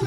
You're 0.00 0.06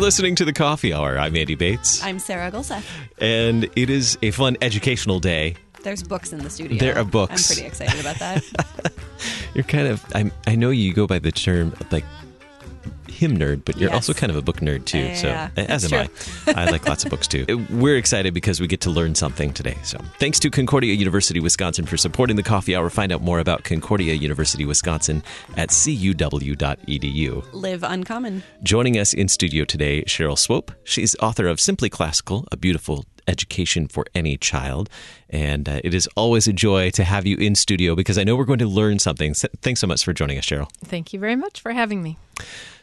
listening 0.00 0.34
to 0.34 0.44
the 0.44 0.52
Coffee 0.52 0.92
Hour. 0.92 1.16
I'm 1.16 1.36
Andy 1.36 1.54
Bates. 1.54 2.02
I'm 2.02 2.18
Sarah 2.18 2.50
Gulseth. 2.50 2.84
And 3.18 3.70
it 3.76 3.88
is 3.88 4.18
a 4.22 4.32
fun 4.32 4.56
educational 4.60 5.20
day. 5.20 5.54
There's 5.84 6.02
books 6.02 6.32
in 6.32 6.40
the 6.40 6.50
studio. 6.50 6.78
There 6.78 6.98
are 6.98 7.04
books. 7.04 7.52
I'm 7.52 7.54
pretty 7.54 7.68
excited 7.68 8.00
about 8.00 8.18
that. 8.18 8.92
You're 9.54 9.62
kind 9.62 9.86
of, 9.86 10.04
I'm, 10.12 10.32
I 10.48 10.56
know 10.56 10.70
you 10.70 10.92
go 10.92 11.06
by 11.06 11.20
the 11.20 11.30
term 11.30 11.72
like 11.92 12.04
hymn 13.20 13.36
nerd, 13.36 13.62
but 13.64 13.76
you're 13.76 13.90
Yes. 13.90 14.08
also 14.08 14.12
kind 14.14 14.30
of 14.30 14.36
a 14.36 14.42
book 14.42 14.60
nerd 14.60 14.84
too. 14.86 14.98
Yeah, 14.98 15.14
so, 15.14 15.28
as 15.56 15.82
that's 15.82 15.92
am 15.92 16.08
I. 16.56 16.62
I 16.62 16.70
like 16.70 16.88
lots 16.88 17.04
of 17.04 17.10
books 17.10 17.28
too. 17.28 17.44
We're 17.70 17.96
excited 17.96 18.32
because 18.34 18.60
we 18.60 18.66
get 18.66 18.80
to 18.82 18.90
learn 18.90 19.14
something 19.14 19.52
today. 19.52 19.76
So, 19.84 19.98
thanks 20.18 20.38
to 20.40 20.50
Concordia 20.50 20.94
University 20.94 21.38
Wisconsin 21.40 21.84
for 21.86 21.96
supporting 21.98 22.36
the 22.36 22.42
Coffee 22.42 22.74
Hour. 22.74 22.88
Find 22.90 23.12
out 23.12 23.22
more 23.22 23.38
about 23.38 23.64
Concordia 23.64 24.14
University 24.14 24.64
Wisconsin 24.64 25.22
at 25.56 25.68
cuw.edu. 25.68 27.44
Live 27.52 27.82
uncommon. 27.82 28.42
Joining 28.62 28.98
us 28.98 29.12
in 29.12 29.28
studio 29.28 29.64
today, 29.64 30.02
Cheryl 30.04 30.38
Swope. 30.38 30.72
She's 30.84 31.14
author 31.16 31.46
of 31.46 31.60
Simply 31.60 31.88
Classical, 31.90 32.46
a 32.50 32.56
beautiful 32.56 33.04
education 33.28 33.86
for 33.86 34.04
any 34.14 34.36
child. 34.36 34.88
And 35.28 35.68
uh, 35.68 35.80
it 35.84 35.94
is 35.94 36.08
always 36.16 36.48
a 36.48 36.52
joy 36.52 36.90
to 36.90 37.04
have 37.04 37.26
you 37.26 37.36
in 37.36 37.54
studio 37.54 37.94
because 37.94 38.18
I 38.18 38.24
know 38.24 38.34
we're 38.34 38.44
going 38.44 38.58
to 38.60 38.66
learn 38.66 38.98
something. 38.98 39.34
So, 39.34 39.46
thanks 39.62 39.80
so 39.80 39.86
much 39.86 40.04
for 40.04 40.12
joining 40.12 40.38
us, 40.38 40.44
Cheryl. 40.46 40.68
Thank 40.84 41.12
you 41.12 41.20
very 41.20 41.36
much 41.36 41.60
for 41.60 41.72
having 41.72 42.02
me. 42.02 42.16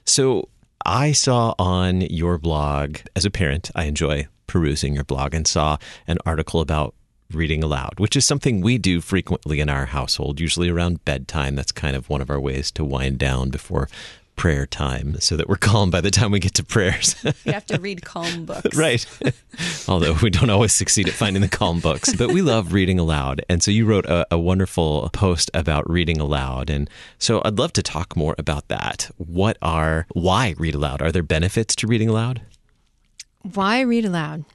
So, 0.08 0.48
I 0.86 1.12
saw 1.12 1.54
on 1.60 2.00
your 2.00 2.38
blog, 2.38 3.00
as 3.14 3.26
a 3.26 3.30
parent, 3.30 3.70
I 3.76 3.84
enjoy 3.84 4.28
perusing 4.48 4.96
your 4.96 5.04
blog 5.04 5.34
and 5.34 5.46
saw 5.46 5.78
an 6.08 6.18
article 6.26 6.62
about 6.62 6.96
reading 7.34 7.62
aloud, 7.62 8.00
which 8.00 8.16
is 8.16 8.26
something 8.26 8.62
we 8.62 8.78
do 8.78 9.02
frequently 9.02 9.60
in 9.60 9.68
our 9.68 9.88
household, 9.88 10.40
usually 10.40 10.70
around 10.70 11.04
bedtime. 11.04 11.56
That's 11.56 11.74
kind 11.74 11.96
of 11.96 12.10
one 12.10 12.22
of 12.22 12.30
our 12.30 12.40
ways 12.40 12.72
to 12.72 12.86
wind 12.86 13.18
down 13.18 13.50
before 13.50 13.90
prayer 14.38 14.66
time 14.66 15.20
so 15.20 15.36
that 15.36 15.50
we're 15.50 15.56
calm 15.72 15.92
by 15.92 16.00
the 16.00 16.10
time 16.12 16.32
we 16.32 16.40
get 16.40 16.54
to 16.54 16.64
prayers. 16.64 17.16
You 17.46 17.54
have 17.54 17.66
to 17.68 17.80
read 17.80 18.04
calm 18.04 18.46
books. 18.46 18.76
right. 18.76 19.06
Although 19.88 20.16
we 20.22 20.30
don't 20.30 20.50
always 20.50 20.74
succeed 20.74 21.08
at 21.08 21.14
finding 21.14 21.42
the 21.42 21.48
calm 21.50 21.80
books, 21.80 22.14
but 22.16 22.32
we 22.32 22.42
love 22.42 22.74
reading 22.74 23.00
aloud. 23.00 23.42
And 23.50 23.62
so 23.64 23.72
you 23.72 23.86
wrote 23.86 24.06
a, 24.06 24.26
a 24.32 24.38
wonderful 24.38 25.10
post 25.14 25.50
about 25.54 25.90
reading 25.90 26.20
aloud. 26.20 26.70
And 26.70 26.90
so 27.20 27.42
I'd 27.46 27.58
love 27.60 27.74
to 27.74 27.84
talk 27.84 28.16
more 28.16 28.36
about 28.38 28.68
that. 28.70 29.10
What 29.18 29.58
are, 29.62 30.08
why 30.14 30.56
read 30.58 30.76
aloud? 30.76 31.02
Are 31.02 31.12
there 31.12 31.24
benefits 31.24 31.76
to 31.78 31.88
reading 31.88 32.10
aloud? 32.10 32.42
Why 33.42 33.82
read 33.82 34.06
aloud? 34.06 34.46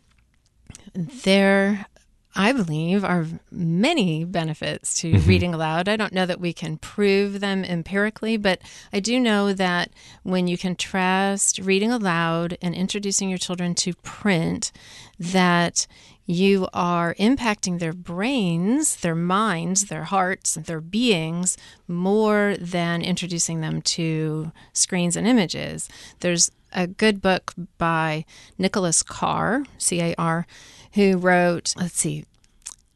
There, 0.95 1.87
I 2.35 2.53
believe, 2.53 3.05
are 3.05 3.27
many 3.51 4.25
benefits 4.25 4.95
to 5.01 5.13
mm-hmm. 5.13 5.29
reading 5.29 5.55
aloud. 5.55 5.89
I 5.89 5.97
don't 5.97 6.15
know 6.15 6.25
that 6.25 6.41
we 6.41 6.53
can 6.55 6.79
prove 6.79 7.41
them 7.41 7.63
empirically, 7.63 8.39
but 8.39 8.61
I 8.93 9.01
do 9.01 9.21
know 9.21 9.53
that 9.53 9.91
when 10.23 10.47
you 10.47 10.57
contrast 10.57 11.59
reading 11.59 11.93
aloud 11.93 12.57
and 12.63 12.75
introducing 12.75 13.29
your 13.29 13.39
children 13.39 13.75
to 13.77 13.93
print, 14.03 14.73
that 15.19 15.87
you 16.25 16.69
are 16.73 17.15
impacting 17.17 17.79
their 17.79 17.93
brains, 17.93 18.97
their 18.97 19.15
minds, 19.15 19.87
their 19.87 20.05
hearts, 20.05 20.55
their 20.55 20.81
beings 20.81 21.59
more 21.87 22.57
than 22.59 23.03
introducing 23.03 23.61
them 23.61 23.83
to 23.83 24.53
screens 24.73 25.17
and 25.17 25.27
images. 25.27 25.89
There's 26.21 26.51
a 26.73 26.87
good 26.87 27.21
book 27.21 27.53
by 27.77 28.25
Nicholas 28.57 29.03
Carr, 29.03 29.65
C 29.77 30.01
A 30.01 30.15
R, 30.17 30.47
who 30.95 31.17
wrote, 31.17 31.75
let's 31.77 31.99
see, 31.99 32.25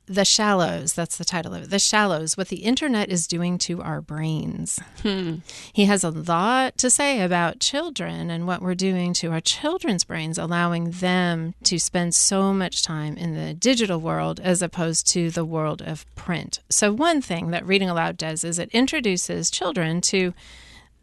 The 0.07 0.25
Shallows. 0.25 0.93
That's 0.93 1.17
the 1.17 1.25
title 1.25 1.55
of 1.55 1.65
it. 1.65 1.71
The 1.71 1.79
Shallows 1.79 2.37
What 2.37 2.49
the 2.49 2.59
Internet 2.65 3.09
is 3.09 3.27
Doing 3.27 3.59
to 3.59 3.83
Our 3.83 4.01
Brains. 4.01 4.79
Hmm. 5.03 5.37
He 5.73 5.87
has 5.87 6.05
a 6.05 6.11
lot 6.11 6.79
to 6.79 6.91
say 6.91 7.21
about 7.21 7.59
children 7.59 8.31
and 8.31 8.47
what 8.47 8.63
we're 8.63 8.75
doing 8.75 9.13
to 9.15 9.33
our 9.33 9.41
children's 9.41 10.05
brains, 10.05 10.39
allowing 10.39 10.91
them 10.93 11.55
to 11.65 11.79
spend 11.79 12.15
so 12.15 12.53
much 12.53 12.83
time 12.83 13.17
in 13.17 13.35
the 13.35 13.55
digital 13.55 14.01
world 14.01 14.39
as 14.41 14.63
opposed 14.63 15.07
to 15.09 15.31
the 15.31 15.45
world 15.45 15.83
of 15.83 16.07
print. 16.15 16.61
So, 16.71 16.93
one 16.93 17.21
thing 17.21 17.51
that 17.51 17.67
reading 17.67 17.89
aloud 17.89 18.17
does 18.17 18.45
is 18.45 18.59
it 18.59 18.71
introduces 18.71 19.51
children 19.51 20.01
to 20.03 20.35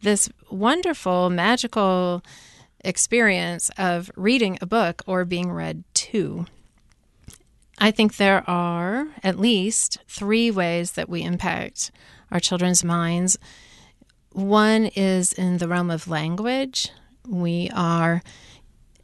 this 0.01 0.29
wonderful, 0.49 1.29
magical 1.29 2.23
experience 2.83 3.71
of 3.77 4.11
reading 4.15 4.57
a 4.61 4.65
book 4.65 5.01
or 5.07 5.25
being 5.25 5.51
read 5.51 5.83
to. 5.93 6.45
I 7.83 7.91
think 7.91 8.15
there 8.15 8.49
are 8.49 9.09
at 9.23 9.37
least 9.37 9.97
three 10.07 10.49
ways 10.49 10.93
that 10.93 11.09
we 11.09 11.21
impact 11.21 11.91
our 12.31 12.39
children's 12.39 12.81
minds. 12.81 13.37
One 14.31 14.85
is 14.95 15.33
in 15.33 15.57
the 15.57 15.67
realm 15.67 15.91
of 15.91 16.07
language. 16.07 16.91
We 17.27 17.69
are 17.75 18.23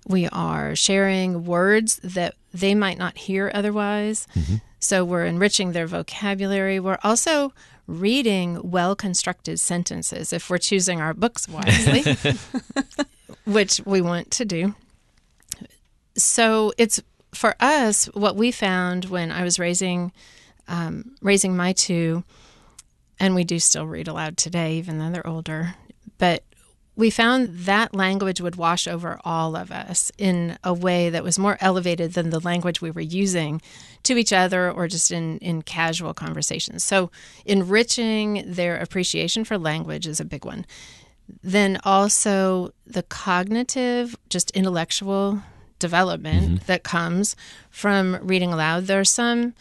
we 0.07 0.29
are 0.29 0.77
sharing 0.77 1.43
words 1.43 1.97
that 2.05 2.35
they 2.53 2.73
might 2.73 2.97
not 2.97 3.17
hear 3.17 3.51
otherwise. 3.53 4.27
Mm-hmm. 4.33 4.55
So 4.79 5.03
we're 5.03 5.25
enriching 5.25 5.73
their 5.73 5.85
vocabulary. 5.85 6.79
We're 6.79 6.99
also 7.03 7.51
reading 7.85 8.61
well 8.63 8.95
constructed 8.95 9.59
sentences 9.59 10.31
if 10.31 10.49
we're 10.49 10.57
choosing 10.57 11.01
our 11.01 11.13
books 11.13 11.49
wisely, 11.49 12.15
which 13.45 13.81
we 13.83 13.99
want 13.99 14.31
to 14.31 14.45
do. 14.45 14.73
So 16.15 16.71
it's 16.77 17.01
for 17.33 17.55
us 17.59 18.05
what 18.07 18.35
we 18.35 18.51
found 18.51 19.05
when 19.05 19.31
I 19.31 19.43
was 19.43 19.59
raising 19.59 20.11
um, 20.67 21.15
raising 21.21 21.57
my 21.57 21.73
two, 21.73 22.23
and 23.19 23.33
we 23.33 23.43
do 23.43 23.59
still 23.59 23.87
read 23.87 24.07
aloud 24.07 24.37
today, 24.37 24.75
even 24.75 24.99
though 24.99 25.09
they're 25.09 25.25
older. 25.25 25.75
But 26.19 26.43
we 26.95 27.09
found 27.09 27.59
that 27.59 27.95
language 27.95 28.41
would 28.41 28.57
wash 28.57 28.87
over 28.87 29.19
all 29.23 29.55
of 29.55 29.71
us 29.71 30.11
in 30.17 30.57
a 30.63 30.73
way 30.73 31.09
that 31.09 31.23
was 31.23 31.39
more 31.39 31.57
elevated 31.61 32.13
than 32.13 32.29
the 32.29 32.41
language 32.41 32.81
we 32.81 32.91
were 32.91 32.99
using 33.01 33.61
to 34.03 34.17
each 34.17 34.33
other 34.33 34.69
or 34.69 34.87
just 34.87 35.09
in, 35.09 35.37
in 35.39 35.61
casual 35.61 36.13
conversations. 36.13 36.83
So, 36.83 37.09
enriching 37.45 38.43
their 38.45 38.77
appreciation 38.77 39.43
for 39.43 39.57
language 39.57 40.05
is 40.05 40.19
a 40.19 40.25
big 40.25 40.45
one. 40.45 40.65
Then, 41.41 41.79
also 41.83 42.73
the 42.85 43.03
cognitive, 43.03 44.17
just 44.29 44.51
intellectual 44.51 45.41
development 45.79 46.67
that 46.67 46.83
comes 46.83 47.35
from 47.69 48.19
reading 48.21 48.53
aloud. 48.53 48.85
There 48.85 48.99
are 48.99 49.05
some 49.05 49.53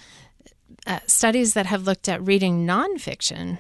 uh, 0.87 1.01
studies 1.07 1.55
that 1.55 1.67
have 1.67 1.85
looked 1.85 2.09
at 2.09 2.25
reading 2.25 2.67
nonfiction 2.67 3.59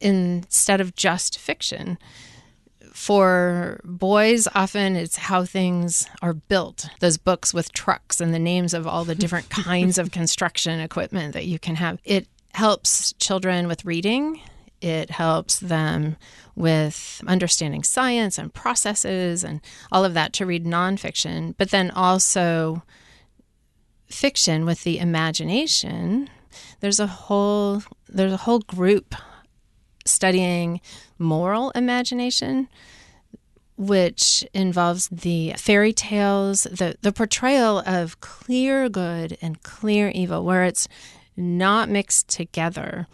instead 0.00 0.80
of 0.80 0.94
just 0.96 1.38
fiction. 1.38 1.98
For 2.92 3.80
boys, 3.84 4.46
often 4.54 4.94
it's 4.94 5.16
how 5.16 5.44
things 5.44 6.06
are 6.22 6.34
built. 6.34 6.88
Those 7.00 7.16
books 7.16 7.52
with 7.52 7.72
trucks 7.72 8.20
and 8.20 8.32
the 8.32 8.38
names 8.38 8.72
of 8.72 8.86
all 8.86 9.04
the 9.04 9.14
different 9.14 9.50
kinds 9.64 9.98
of 9.98 10.12
construction 10.12 10.78
equipment 10.80 11.34
that 11.34 11.46
you 11.46 11.58
can 11.58 11.76
have. 11.76 11.98
It 12.04 12.28
helps 12.52 13.12
children 13.14 13.66
with 13.66 13.84
reading. 13.84 14.40
It 14.80 15.10
helps 15.10 15.58
them 15.58 16.16
with 16.54 17.22
understanding 17.26 17.82
science 17.82 18.38
and 18.38 18.52
processes 18.52 19.42
and 19.42 19.60
all 19.90 20.04
of 20.04 20.14
that 20.14 20.32
to 20.34 20.46
read 20.46 20.64
nonfiction, 20.64 21.54
but 21.56 21.70
then 21.70 21.90
also 21.90 22.82
fiction 24.08 24.64
with 24.64 24.84
the 24.84 24.98
imagination. 24.98 26.30
There's 26.80 27.00
a 27.00 27.06
whole 27.06 27.82
there's 28.08 28.32
a 28.32 28.38
whole 28.38 28.60
group 28.60 29.14
studying 30.04 30.80
moral 31.18 31.70
imagination 31.70 32.68
which 33.76 34.46
involves 34.54 35.08
the 35.08 35.52
fairy 35.56 35.92
tales, 35.92 36.64
the, 36.64 36.96
the 37.02 37.12
portrayal 37.12 37.80
of 37.80 38.20
clear 38.20 38.88
good 38.88 39.36
and 39.42 39.62
clear 39.62 40.10
evil, 40.10 40.44
where 40.44 40.64
it's 40.64 40.86
not 41.36 41.88
mixed 41.88 42.28
together. 42.28 43.08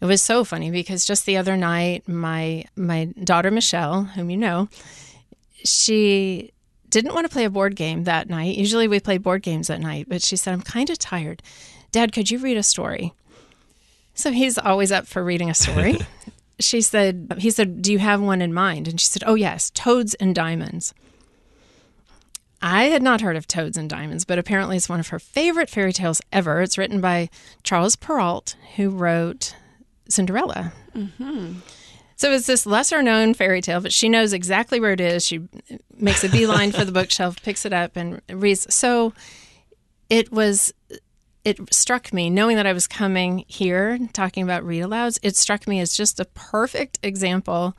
It 0.00 0.06
was 0.06 0.22
so 0.22 0.44
funny 0.44 0.70
because 0.70 1.04
just 1.04 1.26
the 1.26 1.36
other 1.36 1.56
night, 1.56 2.06
my 2.06 2.64
my 2.76 3.06
daughter 3.24 3.50
Michelle, 3.50 4.04
whom 4.04 4.30
you 4.30 4.36
know, 4.36 4.68
she 5.64 6.52
didn't 6.88 7.14
want 7.14 7.26
to 7.26 7.32
play 7.32 7.44
a 7.44 7.50
board 7.50 7.76
game 7.76 8.04
that 8.04 8.28
night. 8.28 8.56
Usually 8.56 8.88
we 8.88 9.00
play 9.00 9.18
board 9.18 9.42
games 9.42 9.70
at 9.70 9.80
night, 9.80 10.06
but 10.08 10.22
she 10.22 10.36
said, 10.36 10.52
I'm 10.52 10.62
kind 10.62 10.88
of 10.90 10.98
tired. 10.98 11.42
Dad, 11.92 12.12
could 12.12 12.30
you 12.30 12.38
read 12.38 12.56
a 12.56 12.62
story? 12.62 13.12
So 14.14 14.30
he's 14.32 14.58
always 14.58 14.92
up 14.92 15.06
for 15.06 15.22
reading 15.22 15.50
a 15.50 15.54
story. 15.54 15.98
she 16.60 16.80
said, 16.80 17.34
he 17.38 17.50
said, 17.50 17.82
Do 17.82 17.92
you 17.92 17.98
have 17.98 18.20
one 18.20 18.40
in 18.40 18.54
mind? 18.54 18.88
And 18.88 19.00
she 19.00 19.06
said, 19.06 19.24
Oh, 19.26 19.34
yes, 19.34 19.70
Toads 19.74 20.14
and 20.14 20.34
Diamonds. 20.34 20.94
I 22.62 22.84
had 22.84 23.02
not 23.02 23.20
heard 23.20 23.36
of 23.36 23.46
Toads 23.46 23.76
and 23.76 23.90
Diamonds, 23.90 24.24
but 24.24 24.38
apparently 24.38 24.76
it's 24.76 24.88
one 24.88 25.00
of 25.00 25.08
her 25.08 25.18
favorite 25.18 25.68
fairy 25.68 25.92
tales 25.92 26.22
ever. 26.32 26.62
It's 26.62 26.78
written 26.78 27.00
by 27.00 27.28
Charles 27.62 27.96
Perrault, 27.96 28.56
who 28.76 28.88
wrote 28.88 29.54
Cinderella. 30.08 30.72
Mm-hmm. 30.94 31.54
So 32.16 32.32
it's 32.32 32.46
this 32.46 32.64
lesser 32.64 33.02
known 33.02 33.34
fairy 33.34 33.60
tale, 33.60 33.80
but 33.80 33.92
she 33.92 34.08
knows 34.08 34.32
exactly 34.32 34.80
where 34.80 34.92
it 34.92 35.00
is. 35.00 35.24
She 35.24 35.42
makes 35.98 36.24
a 36.24 36.30
beeline 36.30 36.72
for 36.72 36.84
the 36.84 36.92
bookshelf, 36.92 37.42
picks 37.42 37.66
it 37.66 37.72
up, 37.74 37.96
and 37.96 38.22
reads. 38.30 38.72
So 38.74 39.12
it 40.08 40.32
was, 40.32 40.72
it 41.44 41.58
struck 41.72 42.14
me, 42.14 42.30
knowing 42.30 42.56
that 42.56 42.66
I 42.66 42.72
was 42.72 42.86
coming 42.86 43.44
here 43.48 43.98
talking 44.14 44.42
about 44.42 44.64
read 44.64 44.82
alouds, 44.82 45.18
it 45.22 45.36
struck 45.36 45.68
me 45.68 45.78
as 45.78 45.94
just 45.94 46.18
a 46.18 46.24
perfect 46.24 46.98
example. 47.02 47.76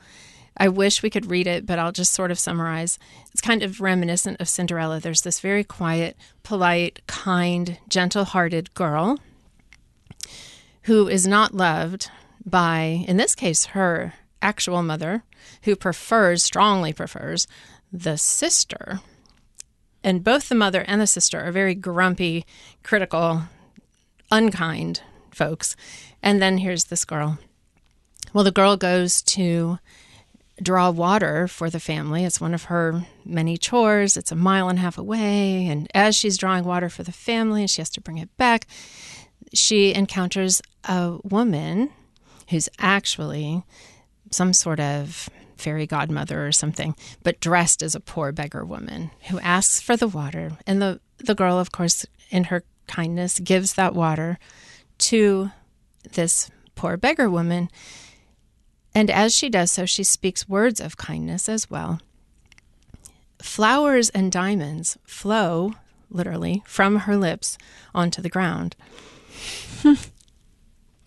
I 0.56 0.68
wish 0.68 1.02
we 1.02 1.10
could 1.10 1.30
read 1.30 1.48
it, 1.48 1.66
but 1.66 1.80
I'll 1.80 1.92
just 1.92 2.14
sort 2.14 2.30
of 2.30 2.38
summarize. 2.38 2.98
It's 3.32 3.40
kind 3.40 3.62
of 3.62 3.80
reminiscent 3.80 4.40
of 4.40 4.48
Cinderella. 4.48 5.00
There's 5.00 5.22
this 5.22 5.40
very 5.40 5.64
quiet, 5.64 6.16
polite, 6.44 7.00
kind, 7.08 7.78
gentle 7.88 8.24
hearted 8.24 8.72
girl 8.74 9.18
who 10.82 11.08
is 11.08 11.26
not 11.26 11.54
loved 11.54 12.10
by, 12.50 13.04
in 13.06 13.16
this 13.16 13.34
case, 13.34 13.66
her 13.66 14.14
actual 14.42 14.82
mother, 14.82 15.22
who 15.62 15.76
prefers, 15.76 16.42
strongly 16.42 16.92
prefers, 16.92 17.46
the 17.92 18.16
sister. 18.16 19.00
And 20.04 20.22
both 20.24 20.48
the 20.48 20.54
mother 20.54 20.84
and 20.86 21.00
the 21.00 21.06
sister 21.06 21.40
are 21.40 21.52
very 21.52 21.74
grumpy, 21.74 22.46
critical, 22.82 23.42
unkind 24.30 25.02
folks. 25.32 25.76
And 26.22 26.40
then 26.40 26.58
here's 26.58 26.84
this 26.84 27.04
girl. 27.04 27.38
Well, 28.32 28.44
the 28.44 28.52
girl 28.52 28.76
goes 28.76 29.22
to 29.22 29.78
draw 30.62 30.90
water 30.90 31.48
for 31.48 31.70
the 31.70 31.80
family. 31.80 32.24
It's 32.24 32.40
one 32.40 32.54
of 32.54 32.64
her 32.64 33.06
many 33.24 33.56
chores. 33.56 34.16
It's 34.16 34.32
a 34.32 34.36
mile 34.36 34.68
and 34.68 34.78
a 34.78 34.82
half 34.82 34.98
away. 34.98 35.66
And 35.66 35.88
as 35.94 36.16
she's 36.16 36.36
drawing 36.36 36.64
water 36.64 36.88
for 36.88 37.02
the 37.02 37.12
family 37.12 37.62
and 37.62 37.70
she 37.70 37.80
has 37.80 37.90
to 37.90 38.00
bring 38.00 38.18
it 38.18 38.36
back, 38.36 38.66
she 39.54 39.94
encounters 39.94 40.60
a 40.84 41.18
woman 41.22 41.90
who's 42.48 42.68
actually 42.78 43.62
some 44.30 44.52
sort 44.52 44.80
of 44.80 45.28
fairy 45.56 45.86
godmother 45.86 46.46
or 46.46 46.52
something, 46.52 46.94
but 47.22 47.40
dressed 47.40 47.82
as 47.82 47.94
a 47.94 48.00
poor 48.00 48.32
beggar 48.32 48.64
woman 48.64 49.10
who 49.28 49.38
asks 49.40 49.80
for 49.80 49.96
the 49.96 50.08
water. 50.08 50.52
And 50.66 50.80
the, 50.80 51.00
the 51.18 51.34
girl, 51.34 51.58
of 51.58 51.72
course, 51.72 52.06
in 52.30 52.44
her 52.44 52.64
kindness, 52.86 53.40
gives 53.40 53.74
that 53.74 53.94
water 53.94 54.38
to 54.98 55.50
this 56.12 56.50
poor 56.74 56.96
beggar 56.96 57.28
woman. 57.28 57.70
And 58.94 59.10
as 59.10 59.34
she 59.34 59.48
does 59.48 59.70
so, 59.70 59.84
she 59.84 60.04
speaks 60.04 60.48
words 60.48 60.80
of 60.80 60.96
kindness 60.96 61.48
as 61.48 61.68
well. 61.68 62.00
Flowers 63.42 64.10
and 64.10 64.32
diamonds 64.32 64.96
flow, 65.04 65.74
literally, 66.10 66.62
from 66.66 67.00
her 67.00 67.16
lips 67.16 67.58
onto 67.94 68.22
the 68.22 68.28
ground. 68.28 68.74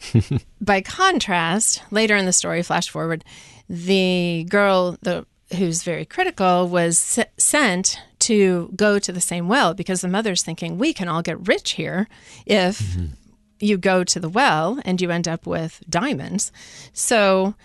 By 0.61 0.81
contrast, 0.81 1.83
later 1.91 2.15
in 2.15 2.25
the 2.25 2.33
story, 2.33 2.63
flash 2.63 2.89
forward, 2.89 3.23
the 3.69 4.45
girl 4.49 4.97
the, 5.01 5.25
who's 5.57 5.83
very 5.83 6.05
critical 6.05 6.67
was 6.67 7.17
s- 7.19 7.27
sent 7.37 7.99
to 8.19 8.71
go 8.75 8.99
to 8.99 9.11
the 9.11 9.21
same 9.21 9.47
well 9.47 9.73
because 9.73 10.01
the 10.01 10.07
mother's 10.07 10.43
thinking, 10.43 10.77
we 10.77 10.93
can 10.93 11.07
all 11.07 11.21
get 11.21 11.47
rich 11.47 11.71
here 11.71 12.07
if 12.45 12.79
mm-hmm. 12.79 13.13
you 13.59 13.77
go 13.77 14.03
to 14.03 14.19
the 14.19 14.29
well 14.29 14.79
and 14.85 15.01
you 15.01 15.09
end 15.09 15.27
up 15.27 15.45
with 15.45 15.81
diamonds. 15.89 16.51
So 16.93 17.55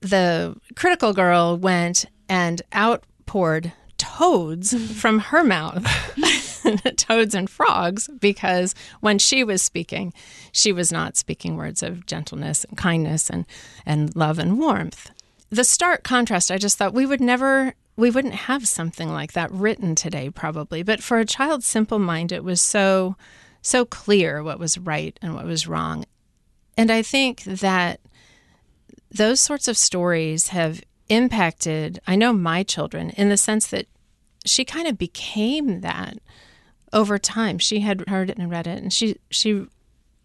the 0.00 0.56
critical 0.74 1.12
girl 1.12 1.56
went 1.56 2.04
and 2.28 2.60
outpoured 2.74 3.72
toads 3.96 4.74
from 5.00 5.20
her 5.20 5.44
mouth. 5.44 5.86
toads 6.96 7.34
and 7.34 7.48
frogs 7.48 8.08
because 8.20 8.74
when 9.00 9.18
she 9.18 9.44
was 9.44 9.62
speaking, 9.62 10.12
she 10.52 10.72
was 10.72 10.92
not 10.92 11.16
speaking 11.16 11.56
words 11.56 11.82
of 11.82 12.06
gentleness 12.06 12.64
and 12.64 12.76
kindness 12.76 13.30
and, 13.30 13.46
and 13.86 14.14
love 14.16 14.38
and 14.38 14.58
warmth. 14.58 15.10
The 15.50 15.64
stark 15.64 16.02
contrast, 16.02 16.50
I 16.50 16.58
just 16.58 16.78
thought 16.78 16.94
we 16.94 17.06
would 17.06 17.20
never, 17.20 17.74
we 17.96 18.10
wouldn't 18.10 18.34
have 18.34 18.66
something 18.66 19.10
like 19.10 19.32
that 19.32 19.52
written 19.52 19.94
today, 19.94 20.30
probably. 20.30 20.82
But 20.82 21.02
for 21.02 21.18
a 21.18 21.26
child's 21.26 21.66
simple 21.66 21.98
mind, 21.98 22.32
it 22.32 22.44
was 22.44 22.60
so, 22.60 23.16
so 23.60 23.84
clear 23.84 24.42
what 24.42 24.58
was 24.58 24.78
right 24.78 25.18
and 25.20 25.34
what 25.34 25.44
was 25.44 25.68
wrong. 25.68 26.04
And 26.76 26.90
I 26.90 27.02
think 27.02 27.44
that 27.44 28.00
those 29.10 29.40
sorts 29.40 29.68
of 29.68 29.76
stories 29.76 30.48
have 30.48 30.82
impacted, 31.08 32.00
I 32.06 32.16
know 32.16 32.32
my 32.32 32.62
children, 32.62 33.10
in 33.10 33.28
the 33.28 33.36
sense 33.36 33.66
that 33.68 33.86
she 34.44 34.64
kind 34.64 34.88
of 34.88 34.98
became 34.98 35.82
that 35.82 36.18
over 36.92 37.18
time. 37.18 37.58
She 37.58 37.80
had 37.80 38.08
heard 38.08 38.30
it 38.30 38.38
and 38.38 38.50
read 38.50 38.66
it, 38.66 38.82
and 38.82 38.92
she 38.92 39.16
she 39.30 39.66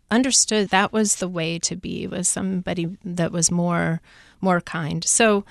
understood 0.10 0.70
that 0.70 0.94
was 0.94 1.16
the 1.16 1.28
way 1.28 1.60
to 1.60 1.76
be 1.76 2.08
was 2.08 2.28
somebody 2.28 2.98
that 3.04 3.32
was 3.32 3.52
more 3.52 4.02
more 4.42 4.62
kind. 4.62 5.04
So 5.04 5.46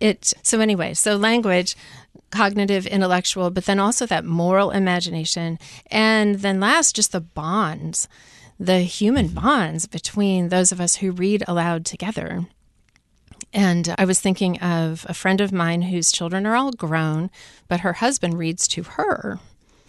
it 0.00 0.32
so 0.42 0.60
anyway, 0.60 0.94
so 0.94 1.16
language, 1.16 1.76
cognitive, 2.30 2.86
intellectual, 2.86 3.50
but 3.50 3.66
then 3.66 3.78
also 3.78 4.06
that 4.06 4.24
moral 4.24 4.70
imagination, 4.70 5.58
and 5.90 6.36
then 6.36 6.60
last 6.60 6.96
just 6.96 7.12
the 7.12 7.20
bonds, 7.20 8.08
the 8.58 8.80
human 8.80 9.26
mm-hmm. 9.26 9.40
bonds 9.40 9.86
between 9.86 10.48
those 10.48 10.72
of 10.72 10.80
us 10.80 10.96
who 10.96 11.12
read 11.12 11.44
aloud 11.46 11.84
together. 11.84 12.46
And 13.52 13.94
I 13.98 14.04
was 14.04 14.20
thinking 14.20 14.60
of 14.60 15.04
a 15.08 15.14
friend 15.14 15.40
of 15.40 15.52
mine 15.52 15.82
whose 15.82 16.12
children 16.12 16.46
are 16.46 16.54
all 16.54 16.70
grown, 16.70 17.30
but 17.66 17.80
her 17.80 17.94
husband 17.94 18.38
reads 18.38 18.68
to 18.68 18.82
her 18.82 19.40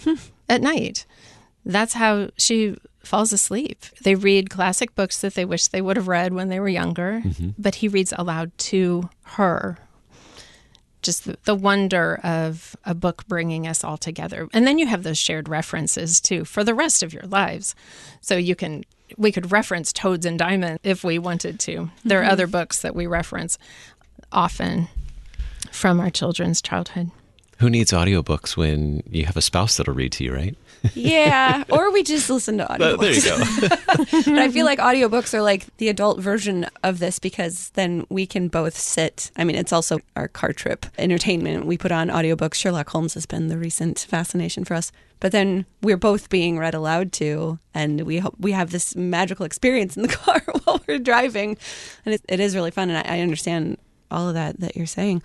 at 0.51 0.61
night. 0.61 1.05
That's 1.65 1.93
how 1.93 2.29
she 2.37 2.75
falls 3.03 3.31
asleep. 3.31 3.85
They 4.03 4.15
read 4.15 4.49
classic 4.49 4.93
books 4.95 5.21
that 5.21 5.33
they 5.33 5.45
wish 5.45 5.67
they 5.67 5.81
would 5.81 5.95
have 5.95 6.07
read 6.07 6.33
when 6.33 6.49
they 6.49 6.59
were 6.59 6.69
younger, 6.69 7.21
mm-hmm. 7.23 7.49
but 7.57 7.75
he 7.75 7.87
reads 7.87 8.13
aloud 8.17 8.55
to 8.57 9.09
her. 9.23 9.77
Just 11.01 11.25
the, 11.25 11.37
the, 11.45 11.55
wonder 11.55 12.19
of 12.23 12.75
a 12.85 12.93
book 12.93 13.25
bringing 13.27 13.65
us 13.65 13.83
all 13.83 13.97
together. 13.97 14.47
And 14.53 14.67
then 14.67 14.77
you 14.77 14.85
have 14.85 15.01
those 15.01 15.17
shared 15.17 15.49
references 15.49 16.21
too 16.21 16.45
for 16.45 16.63
the 16.63 16.75
rest 16.75 17.01
of 17.01 17.11
your 17.11 17.23
lives. 17.23 17.73
So 18.19 18.35
you 18.37 18.55
can, 18.55 18.83
we 19.17 19.31
could 19.31 19.51
reference 19.51 19.91
Toads 19.91 20.27
and 20.27 20.37
Diamond 20.37 20.79
if 20.83 21.03
we 21.03 21.17
wanted 21.17 21.59
to. 21.61 21.89
There 22.05 22.19
are 22.19 22.23
mm-hmm. 22.23 22.31
other 22.31 22.45
books 22.45 22.81
that 22.81 22.93
we 22.93 23.07
reference 23.07 23.57
often 24.31 24.89
from 25.71 25.99
our 25.99 26.11
children's 26.11 26.61
childhood. 26.61 27.09
Who 27.61 27.69
needs 27.69 27.91
audiobooks 27.91 28.57
when 28.57 29.03
you 29.07 29.25
have 29.25 29.37
a 29.37 29.41
spouse 29.41 29.77
that'll 29.77 29.93
read 29.93 30.11
to 30.13 30.23
you, 30.23 30.33
right? 30.33 30.57
yeah, 30.95 31.63
or 31.69 31.91
we 31.91 32.01
just 32.01 32.27
listen 32.27 32.57
to 32.57 32.65
audiobooks. 32.65 32.99
there 32.99 33.13
you 33.13 33.69
go. 33.69 33.75
but 34.31 34.39
I 34.39 34.49
feel 34.49 34.65
like 34.65 34.79
audiobooks 34.79 35.31
are 35.35 35.43
like 35.43 35.67
the 35.77 35.87
adult 35.87 36.19
version 36.19 36.65
of 36.83 36.97
this 36.97 37.19
because 37.19 37.69
then 37.75 38.07
we 38.09 38.25
can 38.25 38.47
both 38.47 38.75
sit. 38.75 39.29
I 39.37 39.43
mean, 39.43 39.55
it's 39.55 39.71
also 39.71 39.99
our 40.15 40.27
car 40.27 40.53
trip 40.53 40.87
entertainment. 40.97 41.67
We 41.67 41.77
put 41.77 41.91
on 41.91 42.07
audiobooks. 42.07 42.55
Sherlock 42.55 42.89
Holmes 42.89 43.13
has 43.13 43.27
been 43.27 43.47
the 43.47 43.59
recent 43.59 43.99
fascination 44.09 44.65
for 44.65 44.73
us. 44.73 44.91
But 45.19 45.31
then 45.31 45.67
we're 45.83 45.97
both 45.97 46.29
being 46.29 46.57
read 46.57 46.73
aloud 46.73 47.11
to, 47.13 47.59
and 47.75 48.01
we 48.01 48.17
hope 48.17 48.33
we 48.39 48.53
have 48.53 48.71
this 48.71 48.95
magical 48.95 49.45
experience 49.45 49.95
in 49.95 50.01
the 50.01 50.07
car 50.17 50.41
while 50.63 50.81
we're 50.87 50.97
driving, 50.97 51.57
and 52.07 52.15
it, 52.15 52.21
it 52.27 52.39
is 52.39 52.55
really 52.55 52.71
fun. 52.71 52.89
And 52.89 53.07
I, 53.07 53.17
I 53.17 53.19
understand 53.19 53.77
all 54.11 54.27
of 54.27 54.33
that 54.35 54.59
that 54.59 54.75
you're 54.75 54.85
saying. 54.85 55.23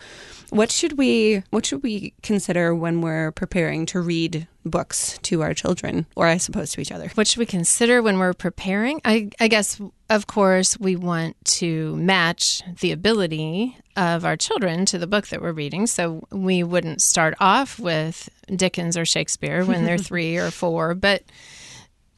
What 0.51 0.71
should 0.71 0.97
we 0.97 1.43
what 1.51 1.67
should 1.67 1.83
we 1.83 2.15
consider 2.23 2.75
when 2.75 3.01
we're 3.01 3.33
preparing 3.33 3.87
to 3.87 4.01
read 4.01 4.47
books 4.65 5.19
to 5.23 5.43
our 5.43 5.55
children, 5.55 6.07
or 6.17 6.27
I 6.27 6.37
suppose 6.37 6.73
to 6.73 6.81
each 6.81 6.93
other? 6.93 7.09
What 7.15 7.27
should 7.27 7.39
we 7.39 7.47
consider 7.47 8.03
when 8.03 8.19
we're 8.19 8.35
preparing? 8.35 9.01
I, 9.05 9.31
I 9.41 9.49
guess, 9.49 9.81
of 10.11 10.27
course, 10.27 10.79
we 10.79 10.97
want 10.97 11.37
to 11.45 11.97
match 11.97 12.63
the 12.81 12.93
ability 12.93 13.77
of 13.97 14.25
our 14.25 14.37
children 14.37 14.85
to 14.87 14.99
the 14.99 15.07
book 15.07 15.29
that 15.29 15.41
we're 15.41 15.53
reading. 15.53 15.87
So 15.87 16.27
we 16.31 16.63
wouldn't 16.63 17.01
start 17.01 17.35
off 17.41 17.79
with 17.79 18.29
Dickens 18.55 18.97
or 18.97 19.05
Shakespeare 19.05 19.65
when 19.65 19.85
they're 19.85 19.99
three 20.13 20.37
or 20.37 20.51
four, 20.51 20.95
but 20.95 21.23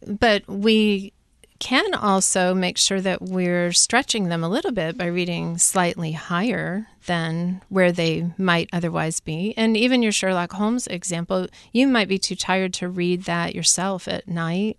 but 0.06 0.46
we 0.48 1.12
can 1.58 1.94
also 1.94 2.54
make 2.54 2.78
sure 2.78 3.00
that 3.00 3.20
we're 3.20 3.72
stretching 3.72 4.28
them 4.28 4.44
a 4.44 4.48
little 4.48 4.72
bit 4.72 4.96
by 4.96 5.06
reading 5.06 5.58
slightly 5.58 6.12
higher 6.12 6.86
than 7.06 7.60
where 7.68 7.90
they 7.90 8.30
might 8.38 8.68
otherwise 8.72 9.20
be. 9.20 9.54
And 9.56 9.76
even 9.76 10.02
your 10.02 10.12
Sherlock 10.12 10.52
Holmes 10.52 10.86
example, 10.86 11.48
you 11.72 11.86
might 11.88 12.08
be 12.08 12.18
too 12.18 12.36
tired 12.36 12.74
to 12.74 12.88
read 12.88 13.24
that 13.24 13.54
yourself 13.54 14.06
at 14.06 14.28
night, 14.28 14.78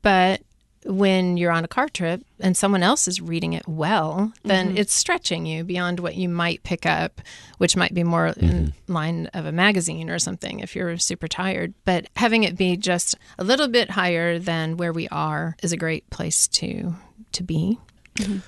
but 0.00 0.42
when 0.84 1.36
you're 1.36 1.52
on 1.52 1.64
a 1.64 1.68
car 1.68 1.88
trip 1.88 2.22
and 2.40 2.56
someone 2.56 2.82
else 2.82 3.06
is 3.06 3.20
reading 3.20 3.52
it 3.52 3.66
well, 3.68 4.32
then 4.42 4.68
mm-hmm. 4.68 4.78
it's 4.78 4.92
stretching 4.92 5.46
you 5.46 5.64
beyond 5.64 6.00
what 6.00 6.16
you 6.16 6.28
might 6.28 6.62
pick 6.62 6.86
up, 6.86 7.20
which 7.58 7.76
might 7.76 7.94
be 7.94 8.04
more 8.04 8.28
mm-hmm. 8.28 8.48
in 8.48 8.74
line 8.88 9.26
of 9.28 9.46
a 9.46 9.52
magazine 9.52 10.10
or 10.10 10.18
something 10.18 10.60
if 10.60 10.74
you're 10.74 10.96
super 10.98 11.28
tired. 11.28 11.74
But 11.84 12.08
having 12.16 12.44
it 12.44 12.56
be 12.56 12.76
just 12.76 13.16
a 13.38 13.44
little 13.44 13.68
bit 13.68 13.90
higher 13.90 14.38
than 14.38 14.76
where 14.76 14.92
we 14.92 15.08
are 15.08 15.56
is 15.62 15.72
a 15.72 15.76
great 15.76 16.08
place 16.10 16.48
to 16.48 16.94
to 17.32 17.42
be. 17.42 17.78
Mm-hmm. 18.16 18.38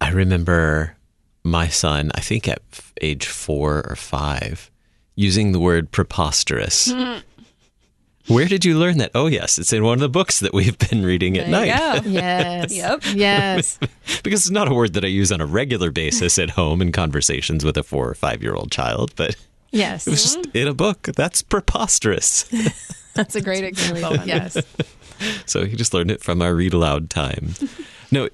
I 0.00 0.10
remember 0.10 0.96
my 1.42 1.68
son, 1.68 2.10
I 2.14 2.20
think 2.20 2.48
at 2.48 2.60
age 3.00 3.26
four 3.26 3.86
or 3.88 3.96
five, 3.96 4.70
using 5.14 5.52
the 5.52 5.60
word 5.60 5.90
preposterous. 5.90 6.92
Where 8.28 8.46
did 8.46 8.64
you 8.64 8.78
learn 8.78 8.98
that? 8.98 9.12
Oh, 9.14 9.26
yes, 9.28 9.58
it's 9.58 9.72
in 9.72 9.84
one 9.84 9.94
of 9.94 10.00
the 10.00 10.08
books 10.08 10.40
that 10.40 10.52
we've 10.52 10.76
been 10.78 11.04
reading 11.04 11.36
at 11.38 11.48
There 11.50 11.66
night. 11.66 12.02
go. 12.04 12.10
Yes. 12.10 12.74
Yep. 12.74 13.02
Yes. 13.14 13.78
because 14.24 14.40
it's 14.42 14.50
not 14.50 14.68
a 14.68 14.74
word 14.74 14.94
that 14.94 15.04
I 15.04 15.08
use 15.08 15.30
on 15.30 15.40
a 15.40 15.46
regular 15.46 15.90
basis 15.90 16.38
at 16.38 16.50
home 16.50 16.82
in 16.82 16.90
conversations 16.92 17.64
with 17.64 17.76
a 17.76 17.82
four 17.82 18.08
or 18.08 18.14
five 18.14 18.42
year 18.42 18.54
old 18.54 18.70
child, 18.72 19.12
but 19.16 19.36
Yes. 19.70 20.06
it 20.06 20.10
was 20.10 20.22
just 20.22 20.46
in 20.54 20.66
a 20.68 20.74
book. 20.74 21.02
That's 21.16 21.42
preposterous. 21.42 22.44
That's 23.14 23.34
a 23.36 23.40
great 23.40 23.64
example. 23.64 24.16
Yes. 24.26 24.56
so 25.46 25.64
he 25.64 25.76
just 25.76 25.94
learned 25.94 26.10
it 26.10 26.22
from 26.22 26.42
our 26.42 26.54
read 26.54 26.72
aloud 26.74 27.08
time. 27.10 27.54
no, 28.10 28.28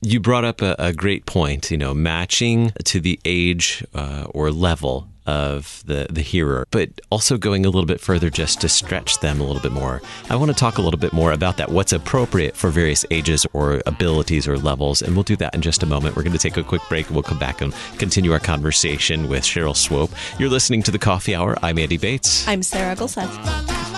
you 0.00 0.20
brought 0.20 0.44
up 0.44 0.62
a, 0.62 0.76
a 0.78 0.92
great 0.92 1.26
point, 1.26 1.70
you 1.70 1.76
know, 1.76 1.92
matching 1.94 2.72
to 2.84 3.00
the 3.00 3.18
age 3.24 3.84
uh, 3.94 4.26
or 4.30 4.50
level 4.50 5.08
of 5.28 5.82
the, 5.84 6.06
the 6.10 6.22
hearer, 6.22 6.66
but 6.70 6.88
also 7.10 7.36
going 7.36 7.66
a 7.66 7.68
little 7.68 7.86
bit 7.86 8.00
further 8.00 8.30
just 8.30 8.62
to 8.62 8.68
stretch 8.68 9.20
them 9.20 9.40
a 9.40 9.44
little 9.44 9.60
bit 9.60 9.72
more. 9.72 10.00
I 10.30 10.36
want 10.36 10.50
to 10.50 10.56
talk 10.56 10.78
a 10.78 10.82
little 10.82 10.98
bit 10.98 11.12
more 11.12 11.32
about 11.32 11.58
that, 11.58 11.70
what's 11.70 11.92
appropriate 11.92 12.56
for 12.56 12.70
various 12.70 13.04
ages 13.10 13.46
or 13.52 13.82
abilities 13.84 14.48
or 14.48 14.56
levels, 14.56 15.02
and 15.02 15.14
we'll 15.14 15.24
do 15.24 15.36
that 15.36 15.54
in 15.54 15.60
just 15.60 15.82
a 15.82 15.86
moment. 15.86 16.16
We're 16.16 16.22
going 16.22 16.32
to 16.32 16.38
take 16.38 16.56
a 16.56 16.62
quick 16.62 16.82
break 16.88 17.06
and 17.08 17.14
we'll 17.14 17.22
come 17.22 17.38
back 17.38 17.60
and 17.60 17.74
continue 17.98 18.32
our 18.32 18.40
conversation 18.40 19.28
with 19.28 19.42
Cheryl 19.44 19.76
Swope. 19.76 20.10
You're 20.38 20.48
listening 20.48 20.82
to 20.84 20.90
the 20.90 20.98
Coffee 20.98 21.34
Hour. 21.34 21.58
I'm 21.62 21.78
Andy 21.78 21.98
Bates. 21.98 22.48
I'm 22.48 22.62
Sarah 22.62 22.96
Gulseth. 22.96 23.97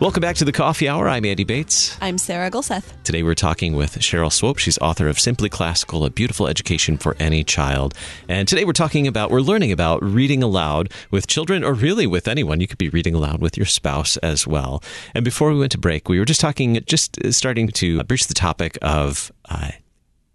Welcome 0.00 0.20
back 0.20 0.34
to 0.36 0.44
the 0.44 0.50
Coffee 0.52 0.88
Hour. 0.88 1.08
I'm 1.08 1.24
Andy 1.24 1.44
Bates. 1.44 1.96
I'm 2.00 2.18
Sarah 2.18 2.50
Gulseth. 2.50 3.00
Today 3.04 3.22
we're 3.22 3.36
talking 3.36 3.76
with 3.76 3.98
Cheryl 3.98 4.32
Swope. 4.32 4.58
She's 4.58 4.78
author 4.78 5.06
of 5.06 5.20
Simply 5.20 5.48
Classical, 5.48 6.04
a 6.04 6.10
beautiful 6.10 6.48
education 6.48 6.96
for 6.96 7.14
any 7.20 7.44
child. 7.44 7.94
And 8.28 8.48
today 8.48 8.64
we're 8.64 8.72
talking 8.72 9.06
about, 9.06 9.30
we're 9.30 9.42
learning 9.42 9.70
about 9.70 10.02
reading 10.02 10.42
aloud 10.42 10.90
with 11.12 11.28
children 11.28 11.62
or 11.62 11.72
really 11.72 12.08
with 12.08 12.26
anyone. 12.26 12.60
You 12.60 12.66
could 12.66 12.78
be 12.78 12.88
reading 12.88 13.14
aloud 13.14 13.40
with 13.40 13.56
your 13.56 13.66
spouse 13.66 14.16
as 14.16 14.44
well. 14.44 14.82
And 15.14 15.24
before 15.24 15.52
we 15.52 15.60
went 15.60 15.70
to 15.72 15.78
break, 15.78 16.08
we 16.08 16.18
were 16.18 16.24
just 16.24 16.40
talking, 16.40 16.82
just 16.86 17.16
starting 17.32 17.68
to 17.68 18.02
breach 18.02 18.26
the 18.26 18.34
topic 18.34 18.76
of 18.82 19.30
uh, 19.48 19.70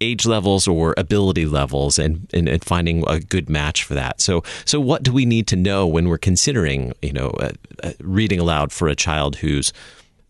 age 0.00 0.26
levels 0.26 0.68
or 0.68 0.94
ability 0.96 1.46
levels 1.46 1.98
and, 1.98 2.28
and, 2.34 2.48
and 2.48 2.64
finding 2.64 3.04
a 3.08 3.20
good 3.20 3.48
match 3.48 3.82
for 3.84 3.94
that. 3.94 4.20
So, 4.20 4.42
so 4.64 4.78
what 4.80 5.02
do 5.02 5.12
we 5.12 5.24
need 5.24 5.46
to 5.48 5.56
know 5.56 5.86
when 5.86 6.08
we're 6.08 6.18
considering, 6.18 6.92
you 7.02 7.12
know, 7.12 7.30
uh, 7.30 7.52
uh, 7.82 7.92
reading 8.00 8.38
aloud 8.38 8.72
for 8.72 8.88
a 8.88 8.94
child 8.94 9.36
who's 9.36 9.72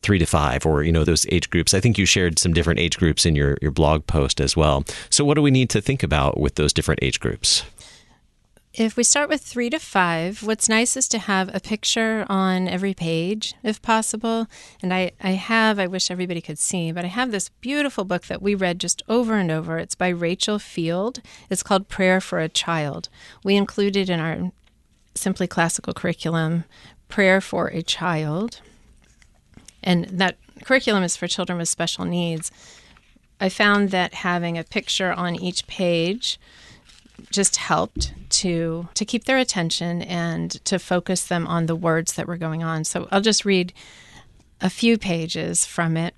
three 0.02 0.18
to 0.18 0.26
five 0.26 0.64
or, 0.64 0.84
you 0.84 0.92
know, 0.92 1.04
those 1.04 1.26
age 1.32 1.50
groups? 1.50 1.74
I 1.74 1.80
think 1.80 1.98
you 1.98 2.06
shared 2.06 2.38
some 2.38 2.52
different 2.52 2.78
age 2.78 2.96
groups 2.96 3.26
in 3.26 3.34
your, 3.34 3.58
your 3.60 3.72
blog 3.72 4.06
post 4.06 4.40
as 4.40 4.56
well. 4.56 4.84
So 5.10 5.24
what 5.24 5.34
do 5.34 5.42
we 5.42 5.50
need 5.50 5.70
to 5.70 5.80
think 5.80 6.02
about 6.02 6.38
with 6.38 6.54
those 6.54 6.72
different 6.72 7.00
age 7.02 7.18
groups? 7.18 7.64
If 8.78 8.94
we 8.94 9.04
start 9.04 9.30
with 9.30 9.40
three 9.40 9.70
to 9.70 9.78
five, 9.78 10.42
what's 10.42 10.68
nice 10.68 10.98
is 10.98 11.08
to 11.08 11.18
have 11.18 11.48
a 11.54 11.60
picture 11.60 12.26
on 12.28 12.68
every 12.68 12.92
page 12.92 13.54
if 13.62 13.80
possible. 13.80 14.48
And 14.82 14.92
I, 14.92 15.12
I 15.18 15.30
have, 15.30 15.78
I 15.78 15.86
wish 15.86 16.10
everybody 16.10 16.42
could 16.42 16.58
see, 16.58 16.92
but 16.92 17.02
I 17.02 17.08
have 17.08 17.30
this 17.30 17.48
beautiful 17.48 18.04
book 18.04 18.26
that 18.26 18.42
we 18.42 18.54
read 18.54 18.78
just 18.78 19.02
over 19.08 19.36
and 19.36 19.50
over. 19.50 19.78
It's 19.78 19.94
by 19.94 20.08
Rachel 20.08 20.58
Field. 20.58 21.22
It's 21.48 21.62
called 21.62 21.88
Prayer 21.88 22.20
for 22.20 22.38
a 22.38 22.50
Child. 22.50 23.08
We 23.42 23.56
included 23.56 24.10
in 24.10 24.20
our 24.20 24.52
Simply 25.14 25.46
Classical 25.46 25.94
curriculum 25.94 26.64
Prayer 27.08 27.40
for 27.40 27.68
a 27.68 27.80
Child. 27.80 28.60
And 29.82 30.04
that 30.04 30.36
curriculum 30.64 31.02
is 31.02 31.16
for 31.16 31.26
children 31.26 31.56
with 31.56 31.70
special 31.70 32.04
needs. 32.04 32.50
I 33.40 33.48
found 33.48 33.88
that 33.92 34.12
having 34.12 34.58
a 34.58 34.64
picture 34.64 35.14
on 35.14 35.34
each 35.34 35.66
page 35.66 36.38
just 37.30 37.56
helped 37.56 38.12
to 38.36 38.88
to 38.94 39.04
keep 39.04 39.24
their 39.24 39.38
attention 39.38 40.02
and 40.02 40.64
to 40.64 40.78
focus 40.78 41.24
them 41.24 41.46
on 41.46 41.66
the 41.66 41.76
words 41.76 42.14
that 42.14 42.26
were 42.26 42.36
going 42.36 42.62
on. 42.62 42.84
So 42.84 43.08
I'll 43.10 43.20
just 43.20 43.44
read 43.44 43.72
a 44.60 44.70
few 44.70 44.98
pages 44.98 45.64
from 45.64 45.96
it. 45.96 46.14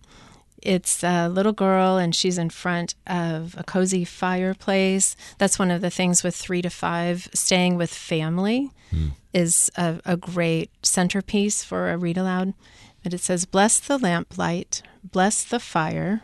It's 0.61 1.05
a 1.05 1.29
little 1.29 1.53
girl 1.53 1.97
and 1.97 2.15
she's 2.15 2.37
in 2.37 2.51
front 2.51 2.97
of 3.07 3.55
a 3.57 3.63
cozy 3.63 4.05
fireplace. 4.05 5.15
That's 5.39 5.59
one 5.59 5.71
of 5.71 5.81
the 5.81 5.91
things 5.91 6.25
with 6.25 6.35
three 6.35 6.63
to 6.63 6.71
five. 6.71 7.29
Staying 7.33 7.77
with 7.77 7.95
family 7.95 8.73
hmm. 8.91 9.09
is 9.33 9.71
a, 9.77 10.01
a 10.05 10.17
great 10.17 10.71
centerpiece 10.83 11.63
for 11.63 11.91
a 11.91 11.97
read 11.97 12.19
aloud. 12.19 12.55
But 13.05 13.15
it 13.15 13.21
says, 13.21 13.45
Bless 13.45 13.79
the 13.79 13.99
lamplight, 13.99 14.83
bless 15.05 15.45
the 15.45 15.61
fire, 15.61 16.23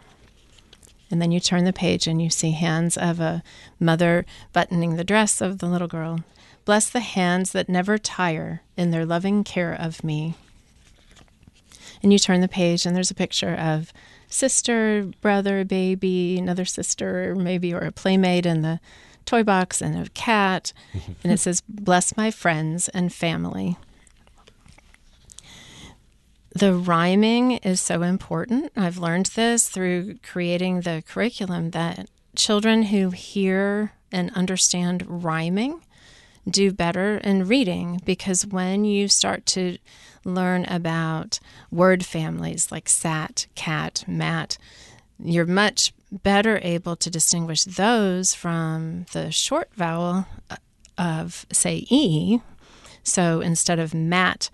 and 1.15 1.23
then 1.23 1.31
you 1.31 1.39
turn 1.39 1.63
the 1.63 1.73
page 1.73 2.09
and 2.09 2.21
you 2.21 2.29
see 2.29 2.51
hands 2.51 2.97
of 2.97 3.21
a 3.21 3.41
mother 3.79 4.27
buttoning 4.53 4.97
the 4.97 5.05
dress 5.05 5.41
of 5.41 5.61
the 5.61 5.67
little 5.67 5.87
girl. 5.87 6.25
Bless 6.65 6.91
the 6.91 6.99
hands 6.99 7.53
that 7.53 7.69
never 7.69 7.99
tire 7.99 8.63
in 8.77 8.91
their 8.91 9.07
loving 9.07 9.45
care 9.45 9.73
of 9.73 10.03
me. 10.03 10.35
And 12.03 12.13
you 12.13 12.19
turn 12.19 12.41
the 12.41 12.49
page 12.49 12.85
and 12.85 12.97
there's 12.97 13.13
a 13.13 13.15
picture 13.15 13.55
of 13.55 13.93
sister, 14.27 15.05
brother, 15.21 15.65
baby, 15.65 16.37
another 16.37 16.65
sister, 16.65 17.37
maybe, 17.37 17.73
or 17.73 17.83
a 17.83 17.93
playmate 17.93 18.45
in 18.45 18.63
the 18.63 18.81
toy 19.25 19.45
box, 19.45 19.81
and 19.81 19.97
a 19.97 20.11
cat. 20.11 20.73
and 21.23 21.33
it 21.33 21.39
says, 21.39 21.63
Bless 21.69 22.17
my 22.17 22.33
friends 22.33 22.89
and 22.89 23.13
family. 23.13 23.77
The 26.55 26.73
rhyming 26.73 27.53
is 27.59 27.81
so 27.81 28.03
important. 28.03 28.71
I've 28.77 28.97
learned 28.97 29.27
this 29.27 29.69
through 29.69 30.19
creating 30.23 30.83
the 30.83 31.03
curriculum 31.07 31.71
that 31.71 32.09
children 32.37 32.85
who 32.85 33.11
hear 33.11 33.93
and 34.13 34.31
understand 34.35 35.05
rhyming 35.25 35.81
do 36.49 36.73
better 36.73 37.17
in 37.19 37.49
reading 37.49 38.01
because 38.05 38.47
when 38.47 38.85
you 38.85 39.09
start 39.09 39.47
to 39.47 39.79
learn 40.25 40.65
about 40.67 41.41
word 41.73 42.05
families 42.05 42.71
like 42.71 42.89
sat, 42.89 43.49
cat, 43.57 44.05
mat, 44.07 44.57
you're 45.19 45.47
much 45.47 45.93
better 46.13 46.61
able 46.63 46.95
to 46.95 47.11
distinguish 47.11 47.65
those 47.65 48.33
from 48.33 49.07
the 49.13 49.33
short 49.33 49.71
vowel 49.75 50.27
of, 50.97 51.47
say, 51.51 51.85
E. 51.91 52.39
So 53.03 53.41
instead 53.41 53.81
of 53.81 53.93
mat, 53.93 54.51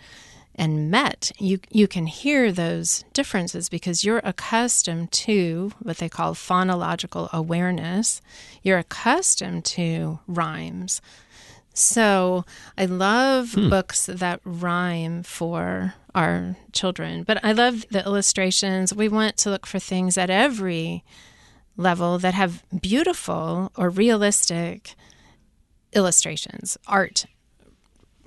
and 0.54 0.90
met, 0.90 1.33
you 1.38 1.61
you 1.71 1.87
can 1.88 2.07
hear 2.07 2.52
those 2.52 3.04
differences 3.12 3.69
because 3.69 4.04
you're 4.04 4.21
accustomed 4.25 5.12
to 5.12 5.73
what 5.80 5.99
they 5.99 6.09
call 6.09 6.35
phonological 6.35 7.30
awareness. 7.33 8.21
You're 8.62 8.78
accustomed 8.78 9.64
to 9.66 10.19
rhymes. 10.26 11.00
So 11.73 12.45
I 12.76 12.87
love 12.87 13.54
hmm. 13.54 13.71
books 13.71 14.07
that 14.07 14.40
rhyme 14.45 15.23
for 15.23 15.95
our 16.14 16.57
children, 16.73 17.23
but 17.23 17.42
I 17.45 17.52
love 17.52 17.87
the 17.90 18.04
illustrations. 18.04 18.92
We 18.92 19.09
want 19.09 19.37
to 19.38 19.50
look 19.50 19.66
for 19.66 19.78
things 19.78 20.19
at 20.19 20.30
every 20.30 21.04
level 21.76 22.19
that 22.19 22.35
have 22.35 22.64
beautiful 22.80 23.73
or 23.76 23.88
realistic 23.88 24.95
illustrations, 25.95 26.76
art 26.87 27.26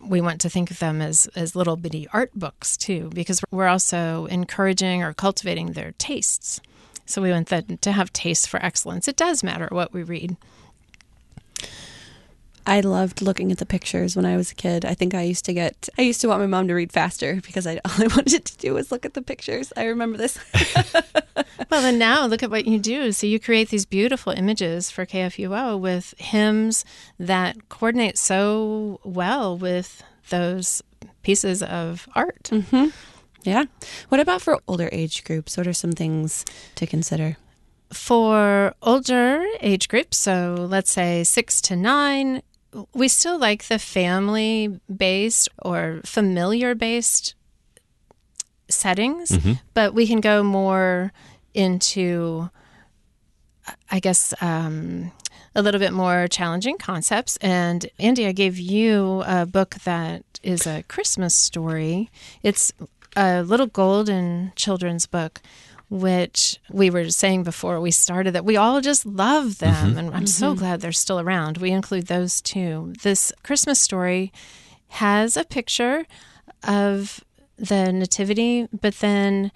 we 0.05 0.21
want 0.21 0.41
to 0.41 0.49
think 0.49 0.71
of 0.71 0.79
them 0.79 1.01
as, 1.01 1.27
as 1.35 1.55
little 1.55 1.75
bitty 1.75 2.07
art 2.13 2.31
books 2.33 2.77
too, 2.77 3.09
because 3.13 3.41
we're 3.51 3.67
also 3.67 4.25
encouraging 4.27 5.03
or 5.03 5.13
cultivating 5.13 5.73
their 5.73 5.93
tastes. 5.97 6.61
So 7.05 7.21
we 7.21 7.31
want 7.31 7.49
them 7.49 7.77
to 7.81 7.91
have 7.91 8.13
tastes 8.13 8.45
for 8.45 8.63
excellence. 8.63 9.07
It 9.07 9.15
does 9.15 9.43
matter 9.43 9.67
what 9.71 9.93
we 9.93 10.03
read. 10.03 10.37
I 12.65 12.79
loved 12.79 13.21
looking 13.21 13.51
at 13.51 13.57
the 13.57 13.65
pictures 13.65 14.15
when 14.15 14.25
I 14.25 14.37
was 14.37 14.51
a 14.51 14.55
kid. 14.55 14.85
I 14.85 14.93
think 14.93 15.13
I 15.13 15.23
used 15.23 15.45
to 15.45 15.53
get, 15.53 15.89
I 15.97 16.01
used 16.01 16.21
to 16.21 16.27
want 16.27 16.41
my 16.41 16.47
mom 16.47 16.67
to 16.69 16.73
read 16.73 16.91
faster 16.91 17.35
because 17.45 17.67
I, 17.67 17.75
all 17.85 18.03
I 18.03 18.07
wanted 18.15 18.45
to 18.45 18.57
do 18.57 18.73
was 18.73 18.91
look 18.91 19.05
at 19.05 19.13
the 19.13 19.21
pictures. 19.21 19.73
I 19.75 19.85
remember 19.85 20.17
this. 20.17 20.39
well, 21.69 21.85
and 21.85 21.99
now 21.99 22.25
look 22.25 22.43
at 22.43 22.49
what 22.49 22.65
you 22.65 22.79
do. 22.79 23.11
So 23.11 23.27
you 23.27 23.39
create 23.39 23.69
these 23.69 23.85
beautiful 23.85 24.33
images 24.33 24.89
for 24.89 25.05
KFUO 25.05 25.79
with 25.79 26.13
hymns 26.17 26.85
that 27.19 27.69
coordinate 27.69 28.17
so 28.17 28.99
well 29.03 29.57
with 29.57 30.03
those 30.29 30.81
pieces 31.21 31.61
of 31.61 32.07
art. 32.15 32.43
Mm-hmm. 32.51 32.87
Yeah. 33.43 33.65
What 34.07 34.21
about 34.21 34.41
for 34.41 34.59
older 34.67 34.89
age 34.91 35.23
groups? 35.25 35.57
What 35.57 35.67
are 35.67 35.73
some 35.73 35.91
things 35.91 36.45
to 36.75 36.87
consider? 36.87 37.37
For 37.91 38.73
older 38.81 39.45
age 39.59 39.87
groups, 39.87 40.17
so 40.17 40.65
let's 40.69 40.91
say 40.91 41.23
six 41.23 41.61
to 41.61 41.75
nine, 41.75 42.41
we 42.93 43.07
still 43.07 43.37
like 43.37 43.67
the 43.67 43.79
family 43.79 44.79
based 44.95 45.49
or 45.61 46.01
familiar 46.05 46.75
based 46.75 47.35
settings, 48.69 49.29
mm-hmm. 49.29 49.53
but 49.73 49.93
we 49.93 50.07
can 50.07 50.19
go 50.19 50.43
more 50.43 51.11
into, 51.53 52.49
I 53.91 53.99
guess, 53.99 54.33
um, 54.41 55.11
a 55.55 55.61
little 55.61 55.79
bit 55.79 55.93
more 55.93 56.27
challenging 56.27 56.77
concepts. 56.77 57.37
And 57.37 57.85
Andy, 57.99 58.25
I 58.25 58.31
gave 58.31 58.57
you 58.57 59.23
a 59.25 59.45
book 59.45 59.75
that 59.85 60.23
is 60.41 60.65
a 60.65 60.83
Christmas 60.83 61.35
story. 61.35 62.09
It's 62.41 62.73
a 63.15 63.43
little 63.43 63.67
golden 63.67 64.51
children's 64.55 65.05
book 65.05 65.41
which 65.89 66.59
we 66.71 66.89
were 66.89 67.09
saying 67.09 67.43
before 67.43 67.79
we 67.79 67.91
started 67.91 68.33
that 68.33 68.45
we 68.45 68.57
all 68.57 68.81
just 68.81 69.05
love 69.05 69.59
them. 69.59 69.89
Mm-hmm. 69.89 69.97
And 69.97 70.07
I'm 70.09 70.13
mm-hmm. 70.13 70.25
so 70.25 70.55
glad 70.55 70.81
they're 70.81 70.91
still 70.91 71.19
around. 71.19 71.57
We 71.57 71.71
include 71.71 72.07
those 72.07 72.41
too. 72.41 72.93
This 73.03 73.31
Christmas 73.43 73.79
story 73.79 74.31
has 74.89 75.37
a 75.37 75.43
picture 75.43 76.05
of 76.63 77.23
the 77.57 77.91
Nativity, 77.91 78.67
but 78.71 78.95
then 78.95 79.51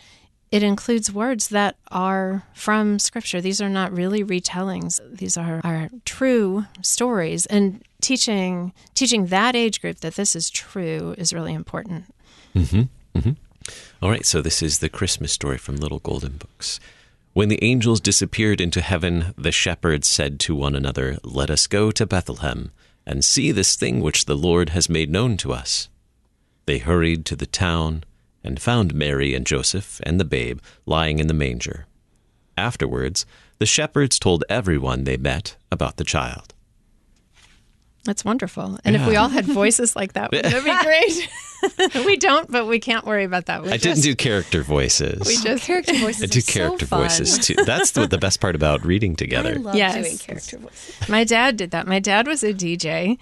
it 0.51 0.63
includes 0.63 1.11
words 1.11 1.49
that 1.49 1.75
are 1.91 2.43
from 2.53 2.99
Scripture. 2.99 3.41
These 3.41 3.61
are 3.61 3.69
not 3.69 3.91
really 3.91 4.23
retellings. 4.23 4.99
These 5.17 5.37
are, 5.37 5.59
are 5.63 5.89
true 6.05 6.65
stories. 6.81 7.45
And 7.47 7.83
teaching 8.01 8.73
teaching 8.93 9.27
that 9.27 9.55
age 9.55 9.81
group 9.81 9.99
that 9.99 10.15
this 10.15 10.35
is 10.35 10.49
true 10.49 11.15
is 11.17 11.33
really 11.33 11.53
important. 11.53 12.05
Mm-hmm. 12.55 12.83
Mm-hmm. 13.17 13.31
All 14.01 14.09
right, 14.09 14.25
so 14.25 14.41
this 14.41 14.61
is 14.61 14.79
the 14.79 14.89
Christmas 14.89 15.31
story 15.31 15.57
from 15.57 15.77
Little 15.77 15.99
Golden 15.99 16.37
Books. 16.37 16.79
When 17.33 17.49
the 17.49 17.63
angels 17.63 17.99
disappeared 17.99 18.59
into 18.59 18.81
heaven, 18.81 19.33
the 19.37 19.51
shepherds 19.51 20.07
said 20.07 20.39
to 20.41 20.55
one 20.55 20.75
another, 20.75 21.17
Let 21.23 21.49
us 21.49 21.67
go 21.67 21.91
to 21.91 22.05
Bethlehem 22.05 22.71
and 23.05 23.23
see 23.23 23.51
this 23.51 23.75
thing 23.75 24.01
which 24.01 24.25
the 24.25 24.35
Lord 24.35 24.69
has 24.69 24.89
made 24.89 25.09
known 25.09 25.37
to 25.37 25.53
us. 25.53 25.89
They 26.65 26.79
hurried 26.79 27.25
to 27.25 27.35
the 27.35 27.45
town 27.45 28.03
and 28.43 28.59
found 28.59 28.93
Mary 28.93 29.33
and 29.33 29.45
Joseph 29.45 30.01
and 30.03 30.19
the 30.19 30.25
babe 30.25 30.59
lying 30.85 31.19
in 31.19 31.27
the 31.27 31.33
manger. 31.33 31.85
Afterwards, 32.57 33.25
the 33.59 33.65
shepherds 33.65 34.19
told 34.19 34.43
everyone 34.49 35.03
they 35.03 35.17
met 35.17 35.55
about 35.71 35.97
the 35.97 36.03
child. 36.03 36.53
That's 38.07 38.23
wonderful. 38.23 38.79
And 38.85 38.95
yeah. 38.95 39.01
if 39.01 39.07
we 39.07 39.17
all 39.17 39.27
had 39.27 39.45
voices 39.45 39.93
like 39.93 40.13
that, 40.13 40.31
that 40.31 40.53
would 40.53 40.63
be 40.63 40.83
great? 40.83 42.05
we 42.05 42.15
don't, 42.15 42.49
but 42.49 42.65
we 42.65 42.79
can't 42.79 43.05
worry 43.05 43.25
about 43.25 43.47
that. 43.47 43.63
We 43.63 43.67
I 43.67 43.71
just, 43.73 43.83
didn't 43.83 44.03
do 44.03 44.15
character 44.15 44.63
voices. 44.63 45.27
We 45.27 45.35
oh, 45.37 45.41
just 45.41 45.63
character 45.65 45.93
voices. 45.95 46.23
I 46.23 46.25
do 46.27 46.41
character 46.41 46.85
so 46.85 46.97
voices 46.97 47.37
too. 47.37 47.55
That's 47.65 47.91
the, 47.91 48.07
the 48.07 48.17
best 48.17 48.39
part 48.39 48.55
about 48.55 48.85
reading 48.85 49.17
together. 49.17 49.49
I 49.49 49.57
love 49.57 49.75
yes. 49.75 49.95
doing 49.95 50.17
character 50.17 50.57
voices. 50.57 51.09
My 51.09 51.25
dad 51.25 51.57
did 51.57 51.71
that. 51.71 51.85
My 51.85 51.99
dad 51.99 52.27
was 52.27 52.43
a 52.43 52.53
DJ. 52.53 53.17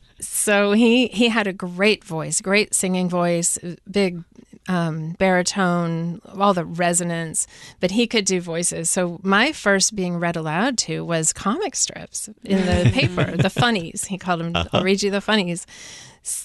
so 0.20 0.72
he 0.72 1.08
he 1.08 1.28
had 1.28 1.46
a 1.46 1.52
great 1.52 2.02
voice, 2.02 2.40
great 2.40 2.74
singing 2.74 3.10
voice, 3.10 3.58
big 3.90 4.24
um, 4.70 5.16
baritone, 5.18 6.20
all 6.38 6.54
the 6.54 6.64
resonance, 6.64 7.48
but 7.80 7.90
he 7.90 8.06
could 8.06 8.24
do 8.24 8.40
voices. 8.40 8.88
So 8.88 9.18
my 9.24 9.50
first 9.50 9.96
being 9.96 10.18
read 10.18 10.36
aloud 10.36 10.78
to 10.78 11.04
was 11.04 11.32
comic 11.32 11.74
strips 11.74 12.28
in 12.44 12.58
the 12.66 12.88
paper, 12.94 13.36
the 13.36 13.50
funnies. 13.50 14.04
He 14.04 14.16
called 14.16 14.38
them, 14.38 14.54
uh-huh. 14.54 14.68
I'll 14.72 14.84
read 14.84 15.02
you 15.02 15.10
the 15.10 15.20
funnies. 15.20 15.66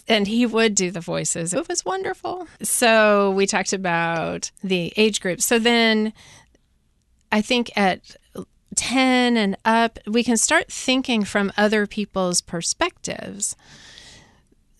And 0.07 0.25
he 0.25 0.47
would 0.47 0.73
do 0.73 0.89
the 0.89 1.01
voices. 1.01 1.53
It 1.53 1.69
was 1.69 1.85
wonderful. 1.85 2.47
So 2.63 3.29
we 3.29 3.45
talked 3.45 3.73
about 3.73 4.49
the 4.63 4.91
age 4.97 5.21
group. 5.21 5.39
So 5.39 5.59
then 5.59 6.11
I 7.31 7.41
think 7.41 7.69
at 7.77 8.15
10 8.75 9.37
and 9.37 9.55
up, 9.65 9.99
we 10.07 10.23
can 10.23 10.37
start 10.37 10.71
thinking 10.71 11.25
from 11.25 11.53
other 11.57 11.85
people's 11.85 12.41
perspectives 12.41 13.55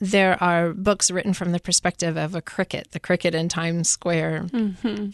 there 0.06 0.42
are 0.42 0.74
books 0.74 1.12
written 1.12 1.34
from 1.34 1.52
the 1.52 1.60
perspective 1.60 2.18
of 2.18 2.36
a 2.36 2.42
cricket, 2.42 2.90
the 2.92 3.00
cricket 3.00 3.36
in 3.36 3.50
Times 3.50 3.90
Square. 3.90 4.48
Mm-hmm. 4.52 5.10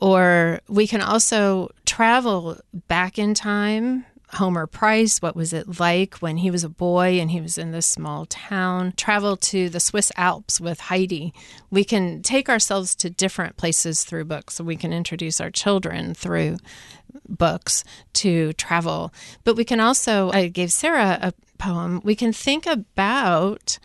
Or 0.00 0.60
we 0.68 0.86
can 0.86 1.00
also 1.00 1.70
travel 1.84 2.58
back 2.86 3.18
in 3.18 3.34
time. 3.34 4.04
Homer 4.34 4.66
Price, 4.66 5.22
what 5.22 5.34
was 5.34 5.54
it 5.54 5.80
like 5.80 6.16
when 6.16 6.36
he 6.36 6.50
was 6.50 6.62
a 6.62 6.68
boy 6.68 7.18
and 7.18 7.30
he 7.30 7.40
was 7.40 7.56
in 7.56 7.72
this 7.72 7.86
small 7.86 8.26
town? 8.26 8.92
Travel 8.94 9.38
to 9.38 9.70
the 9.70 9.80
Swiss 9.80 10.12
Alps 10.16 10.60
with 10.60 10.80
Heidi. 10.80 11.32
We 11.70 11.82
can 11.82 12.20
take 12.22 12.50
ourselves 12.50 12.94
to 12.96 13.08
different 13.08 13.56
places 13.56 14.04
through 14.04 14.26
books. 14.26 14.56
So 14.56 14.64
we 14.64 14.76
can 14.76 14.92
introduce 14.92 15.40
our 15.40 15.50
children 15.50 16.12
through 16.12 16.58
books 17.28 17.84
to 18.14 18.52
travel. 18.54 19.12
But 19.44 19.56
we 19.56 19.64
can 19.64 19.80
also, 19.80 20.30
I 20.32 20.48
gave 20.48 20.72
Sarah 20.72 21.18
a 21.20 21.32
poem, 21.58 22.00
we 22.04 22.14
can 22.14 22.32
think 22.32 22.66
about 22.66 23.78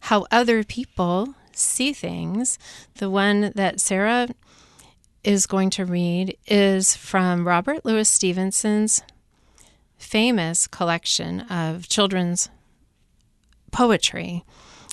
how 0.00 0.26
other 0.30 0.64
people 0.64 1.34
see 1.52 1.92
things. 1.92 2.58
The 2.94 3.10
one 3.10 3.52
that 3.54 3.80
Sarah 3.80 4.28
is 5.24 5.46
going 5.46 5.70
to 5.70 5.84
read 5.84 6.36
is 6.46 6.96
from 6.96 7.46
Robert 7.46 7.84
Louis 7.84 8.08
Stevenson's 8.08 9.02
famous 9.96 10.66
collection 10.66 11.40
of 11.42 11.88
children's 11.88 12.48
poetry. 13.72 14.44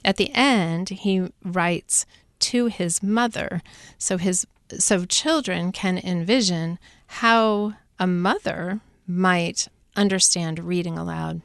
At 0.04 0.18
the 0.18 0.32
end, 0.34 0.90
he 0.90 1.30
writes 1.44 2.06
to 2.40 2.66
his 2.66 3.02
mother. 3.02 3.62
So 3.98 4.18
his 4.18 4.46
so 4.78 5.06
children 5.06 5.72
can 5.72 5.98
envision 5.98 6.80
how 7.08 7.74
a 8.00 8.08
mother 8.08 8.82
might 9.08 9.68
understand 9.96 10.60
reading 10.60 10.98
aloud. 10.98 11.42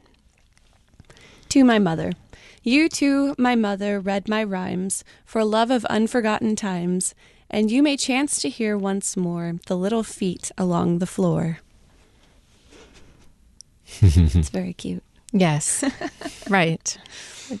To 1.49 1.63
my 1.63 1.79
mother. 1.79 2.13
You 2.63 2.89
too, 2.89 3.33
my 3.37 3.55
mother, 3.55 3.99
read 3.99 4.29
my 4.29 4.43
rhymes 4.43 5.03
for 5.25 5.43
love 5.43 5.71
of 5.71 5.83
unforgotten 5.85 6.55
times, 6.55 7.15
and 7.49 7.71
you 7.71 7.81
may 7.81 7.97
chance 7.97 8.39
to 8.41 8.49
hear 8.49 8.77
once 8.77 9.17
more 9.17 9.55
the 9.65 9.77
little 9.77 10.03
feet 10.03 10.51
along 10.57 10.99
the 10.99 11.07
floor. 11.07 11.59
it's 14.01 14.49
very 14.49 14.73
cute. 14.73 15.03
Yes, 15.33 15.83
right. 16.49 16.97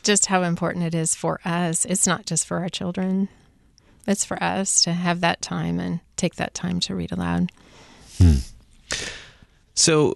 Just 0.03 0.27
how 0.27 0.43
important 0.43 0.85
it 0.85 0.95
is 0.95 1.15
for 1.15 1.39
us. 1.43 1.83
It's 1.85 2.07
not 2.07 2.25
just 2.25 2.45
for 2.45 2.59
our 2.59 2.69
children, 2.69 3.27
it's 4.07 4.25
for 4.25 4.41
us 4.41 4.81
to 4.83 4.93
have 4.93 5.21
that 5.21 5.41
time 5.41 5.79
and 5.79 5.99
take 6.15 6.35
that 6.35 6.53
time 6.53 6.79
to 6.81 6.95
read 6.95 7.11
aloud. 7.11 7.51
Hmm. 8.17 8.35
So, 9.81 10.13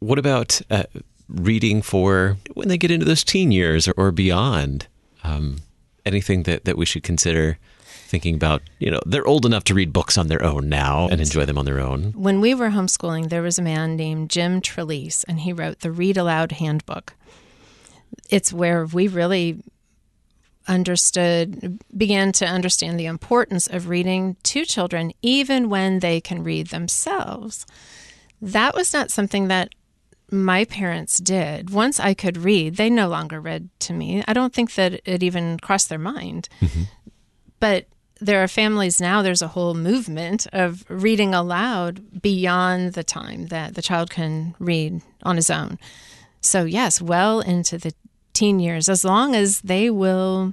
what 0.00 0.18
about 0.18 0.60
uh, 0.70 0.82
reading 1.26 1.80
for 1.80 2.36
when 2.52 2.68
they 2.68 2.76
get 2.76 2.90
into 2.90 3.06
those 3.06 3.24
teen 3.24 3.50
years 3.50 3.88
or, 3.88 3.94
or 3.96 4.12
beyond? 4.12 4.88
Um, 5.24 5.60
anything 6.04 6.42
that, 6.42 6.66
that 6.66 6.76
we 6.76 6.84
should 6.84 7.02
consider 7.02 7.56
thinking 7.80 8.34
about? 8.34 8.60
You 8.78 8.90
know, 8.90 9.00
they're 9.06 9.26
old 9.26 9.46
enough 9.46 9.64
to 9.64 9.74
read 9.74 9.94
books 9.94 10.18
on 10.18 10.28
their 10.28 10.44
own 10.44 10.68
now 10.68 11.08
and 11.08 11.18
enjoy 11.18 11.46
them 11.46 11.56
on 11.56 11.64
their 11.64 11.80
own. 11.80 12.12
When 12.12 12.42
we 12.42 12.52
were 12.52 12.68
homeschooling, 12.68 13.30
there 13.30 13.40
was 13.40 13.58
a 13.58 13.62
man 13.62 13.96
named 13.96 14.28
Jim 14.28 14.60
Trelease, 14.60 15.24
and 15.26 15.40
he 15.40 15.54
wrote 15.54 15.80
the 15.80 15.90
Read 15.90 16.18
Aloud 16.18 16.52
Handbook. 16.52 17.14
It's 18.28 18.52
where 18.52 18.84
we 18.84 19.08
really 19.08 19.62
understood, 20.68 21.80
began 21.96 22.32
to 22.32 22.44
understand 22.44 23.00
the 23.00 23.06
importance 23.06 23.66
of 23.66 23.88
reading 23.88 24.36
to 24.42 24.66
children, 24.66 25.12
even 25.22 25.70
when 25.70 26.00
they 26.00 26.20
can 26.20 26.44
read 26.44 26.66
themselves. 26.66 27.64
That 28.40 28.74
was 28.74 28.92
not 28.92 29.10
something 29.10 29.48
that 29.48 29.70
my 30.30 30.64
parents 30.64 31.18
did. 31.18 31.70
Once 31.70 31.98
I 31.98 32.14
could 32.14 32.38
read, 32.38 32.76
they 32.76 32.88
no 32.88 33.08
longer 33.08 33.40
read 33.40 33.68
to 33.80 33.92
me. 33.92 34.22
I 34.28 34.32
don't 34.32 34.54
think 34.54 34.74
that 34.74 35.00
it 35.04 35.22
even 35.22 35.58
crossed 35.58 35.88
their 35.88 35.98
mind. 35.98 36.48
Mm-hmm. 36.60 36.82
But 37.58 37.86
there 38.20 38.42
are 38.42 38.48
families 38.48 39.00
now, 39.00 39.22
there's 39.22 39.42
a 39.42 39.48
whole 39.48 39.74
movement 39.74 40.46
of 40.52 40.84
reading 40.88 41.34
aloud 41.34 42.22
beyond 42.22 42.92
the 42.92 43.02
time 43.02 43.46
that 43.46 43.74
the 43.74 43.82
child 43.82 44.10
can 44.10 44.54
read 44.58 45.00
on 45.22 45.36
his 45.36 45.50
own. 45.50 45.78
So, 46.40 46.64
yes, 46.64 47.00
well 47.00 47.40
into 47.40 47.78
the 47.78 47.94
teen 48.32 48.60
years, 48.60 48.88
as 48.88 49.04
long 49.04 49.34
as 49.34 49.62
they 49.62 49.90
will 49.90 50.52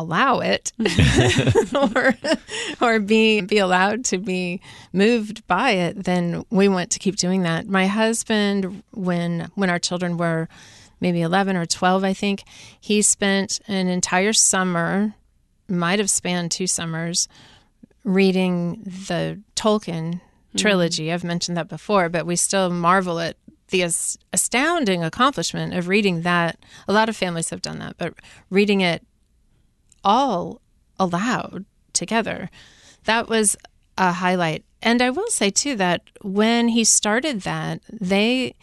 allow 0.00 0.40
it 0.40 0.72
or 1.94 2.14
or 2.80 2.98
be 2.98 3.40
be 3.40 3.58
allowed 3.58 4.04
to 4.04 4.18
be 4.18 4.60
moved 4.92 5.46
by 5.46 5.70
it 5.70 6.04
then 6.04 6.44
we 6.50 6.68
want 6.68 6.90
to 6.90 6.98
keep 6.98 7.16
doing 7.16 7.42
that 7.42 7.66
my 7.66 7.86
husband 7.86 8.82
when 8.92 9.50
when 9.54 9.70
our 9.70 9.78
children 9.78 10.16
were 10.16 10.48
maybe 11.00 11.22
11 11.22 11.56
or 11.56 11.66
12, 11.66 12.04
I 12.04 12.12
think. 12.12 12.44
He 12.80 13.02
spent 13.02 13.60
an 13.66 13.88
entire 13.88 14.32
summer, 14.32 15.14
might 15.68 15.98
have 15.98 16.10
spanned 16.10 16.50
two 16.50 16.66
summers, 16.66 17.26
reading 18.04 18.82
the 18.84 19.40
Tolkien 19.56 20.14
mm-hmm. 20.14 20.58
trilogy. 20.58 21.12
I've 21.12 21.24
mentioned 21.24 21.56
that 21.56 21.68
before, 21.68 22.08
but 22.08 22.26
we 22.26 22.36
still 22.36 22.70
marvel 22.70 23.18
at 23.18 23.36
the 23.68 23.82
astounding 24.32 25.04
accomplishment 25.04 25.74
of 25.74 25.88
reading 25.88 26.22
that. 26.22 26.58
A 26.88 26.92
lot 26.92 27.08
of 27.08 27.16
families 27.16 27.50
have 27.50 27.62
done 27.62 27.78
that, 27.78 27.96
but 27.98 28.14
reading 28.50 28.80
it 28.80 29.06
all 30.04 30.60
aloud 30.98 31.64
together, 31.92 32.50
that 33.04 33.28
was 33.28 33.56
a 33.98 34.12
highlight. 34.12 34.64
And 34.82 35.02
I 35.02 35.10
will 35.10 35.28
say, 35.28 35.50
too, 35.50 35.76
that 35.76 36.02
when 36.22 36.68
he 36.68 36.84
started 36.84 37.42
that, 37.42 37.80
they 37.90 38.54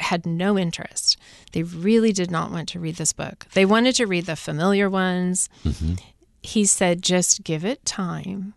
had 0.00 0.26
no 0.26 0.58
interest. 0.58 1.16
They 1.52 1.62
really 1.62 2.12
did 2.12 2.30
not 2.30 2.50
want 2.50 2.68
to 2.70 2.80
read 2.80 2.96
this 2.96 3.12
book. 3.12 3.46
They 3.54 3.64
wanted 3.64 3.94
to 3.96 4.06
read 4.06 4.26
the 4.26 4.36
familiar 4.36 4.90
ones. 4.90 5.48
Mm-hmm. 5.64 5.94
He 6.42 6.64
said, 6.64 7.02
just 7.02 7.44
give 7.44 7.64
it 7.64 7.84
time. 7.84 8.54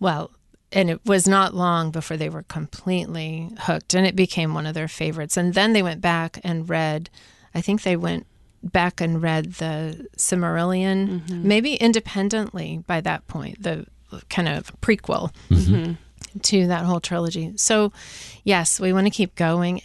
Well, 0.00 0.30
and 0.72 0.88
it 0.88 1.04
was 1.04 1.28
not 1.28 1.54
long 1.54 1.90
before 1.90 2.16
they 2.16 2.28
were 2.28 2.44
completely 2.44 3.50
hooked 3.60 3.94
and 3.94 4.06
it 4.06 4.16
became 4.16 4.54
one 4.54 4.66
of 4.66 4.74
their 4.74 4.88
favorites. 4.88 5.36
And 5.36 5.54
then 5.54 5.72
they 5.72 5.82
went 5.82 6.00
back 6.00 6.40
and 6.42 6.68
read, 6.68 7.10
I 7.54 7.60
think 7.60 7.82
they 7.82 7.96
went 7.96 8.26
back 8.62 9.00
and 9.00 9.22
read 9.22 9.54
the 9.54 10.08
Silmarillion, 10.16 11.20
mm-hmm. 11.20 11.48
maybe 11.48 11.74
independently 11.74 12.82
by 12.86 13.00
that 13.00 13.26
point, 13.26 13.62
the 13.62 13.86
kind 14.28 14.48
of 14.48 14.72
prequel 14.80 15.32
mm-hmm. 15.48 15.74
Mm-hmm. 15.74 16.38
to 16.40 16.66
that 16.66 16.84
whole 16.84 17.00
trilogy. 17.00 17.52
So, 17.56 17.92
yes, 18.44 18.78
we 18.78 18.92
want 18.92 19.06
to 19.06 19.10
keep 19.10 19.34
going. 19.34 19.82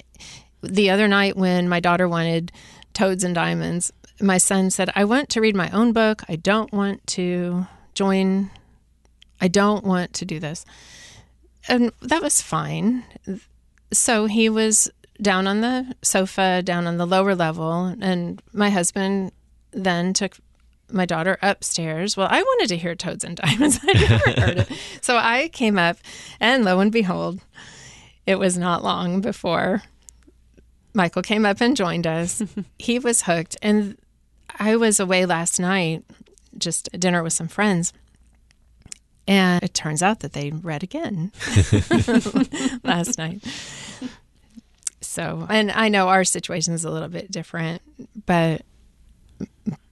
The 0.62 0.90
other 0.90 1.08
night, 1.08 1.38
when 1.38 1.70
my 1.70 1.80
daughter 1.80 2.08
wanted 2.08 2.52
Toads 2.94 3.24
and 3.24 3.36
Diamonds, 3.36 3.92
my 4.20 4.38
son 4.38 4.70
said, 4.70 4.90
I 4.96 5.06
want 5.06 5.30
to 5.30 5.42
read 5.42 5.56
my 5.56 5.70
own 5.72 5.94
book. 5.94 6.24
I 6.28 6.36
don't 6.36 6.72
want 6.74 7.06
to 7.08 7.68
join, 7.94 8.50
I 9.40 9.48
don't 9.48 9.84
want 9.84 10.14
to 10.14 10.26
do 10.26 10.40
this. 10.40 10.66
And 11.68 11.92
that 12.02 12.22
was 12.22 12.42
fine. 12.42 13.04
So 13.92 14.26
he 14.26 14.50
was 14.50 14.90
down 15.22 15.48
on 15.48 15.62
the 15.62 15.96
sofa, 16.02 16.62
down 16.64 16.88
on 16.88 16.98
the 16.98 17.08
lower 17.08 17.36
level, 17.36 17.96
and 18.02 18.42
my 18.54 18.70
husband 18.70 19.32
then 19.72 20.14
took 20.14 20.38
my 20.92 21.06
daughter 21.06 21.38
upstairs. 21.42 22.16
Well, 22.16 22.28
I 22.30 22.42
wanted 22.42 22.70
to 22.70 22.78
hear 22.78 22.96
Toads 22.96 23.24
and 23.24 23.36
Diamonds. 23.36 23.80
I 23.88 23.94
never 23.94 24.42
heard 24.42 24.58
it. 24.60 24.72
So 25.02 25.18
I 25.18 25.50
came 25.50 25.78
up, 25.78 25.98
and 26.40 26.64
lo 26.64 26.80
and 26.80 26.92
behold, 26.92 27.42
it 28.26 28.40
was 28.40 28.58
not 28.58 28.84
long 28.84 29.22
before 29.22 29.84
Michael 30.94 31.22
came 31.22 31.46
up 31.46 31.62
and 31.62 31.78
joined 31.78 32.08
us. 32.08 32.44
he 32.80 33.00
was 33.00 33.24
hooked. 33.24 33.56
And 33.62 33.98
I 34.60 34.76
was 34.76 35.00
away 35.00 35.26
last 35.26 35.60
night, 35.60 36.04
just 36.58 36.90
at 36.94 37.00
dinner 37.00 37.24
with 37.24 37.34
some 37.34 37.48
friends. 37.48 37.94
And 39.28 39.62
it 39.64 39.74
turns 39.74 40.02
out 40.02 40.22
that 40.22 40.34
they 40.34 40.52
read 40.52 40.84
again 40.84 41.32
last 42.84 43.18
night. 43.18 43.44
So, 45.18 45.48
and 45.50 45.72
I 45.72 45.90
know 45.90 46.10
our 46.10 46.24
situation 46.24 46.76
is 46.76 46.86
a 46.86 46.92
little 46.92 47.08
bit 47.08 47.32
different, 47.32 47.82
but 48.28 48.62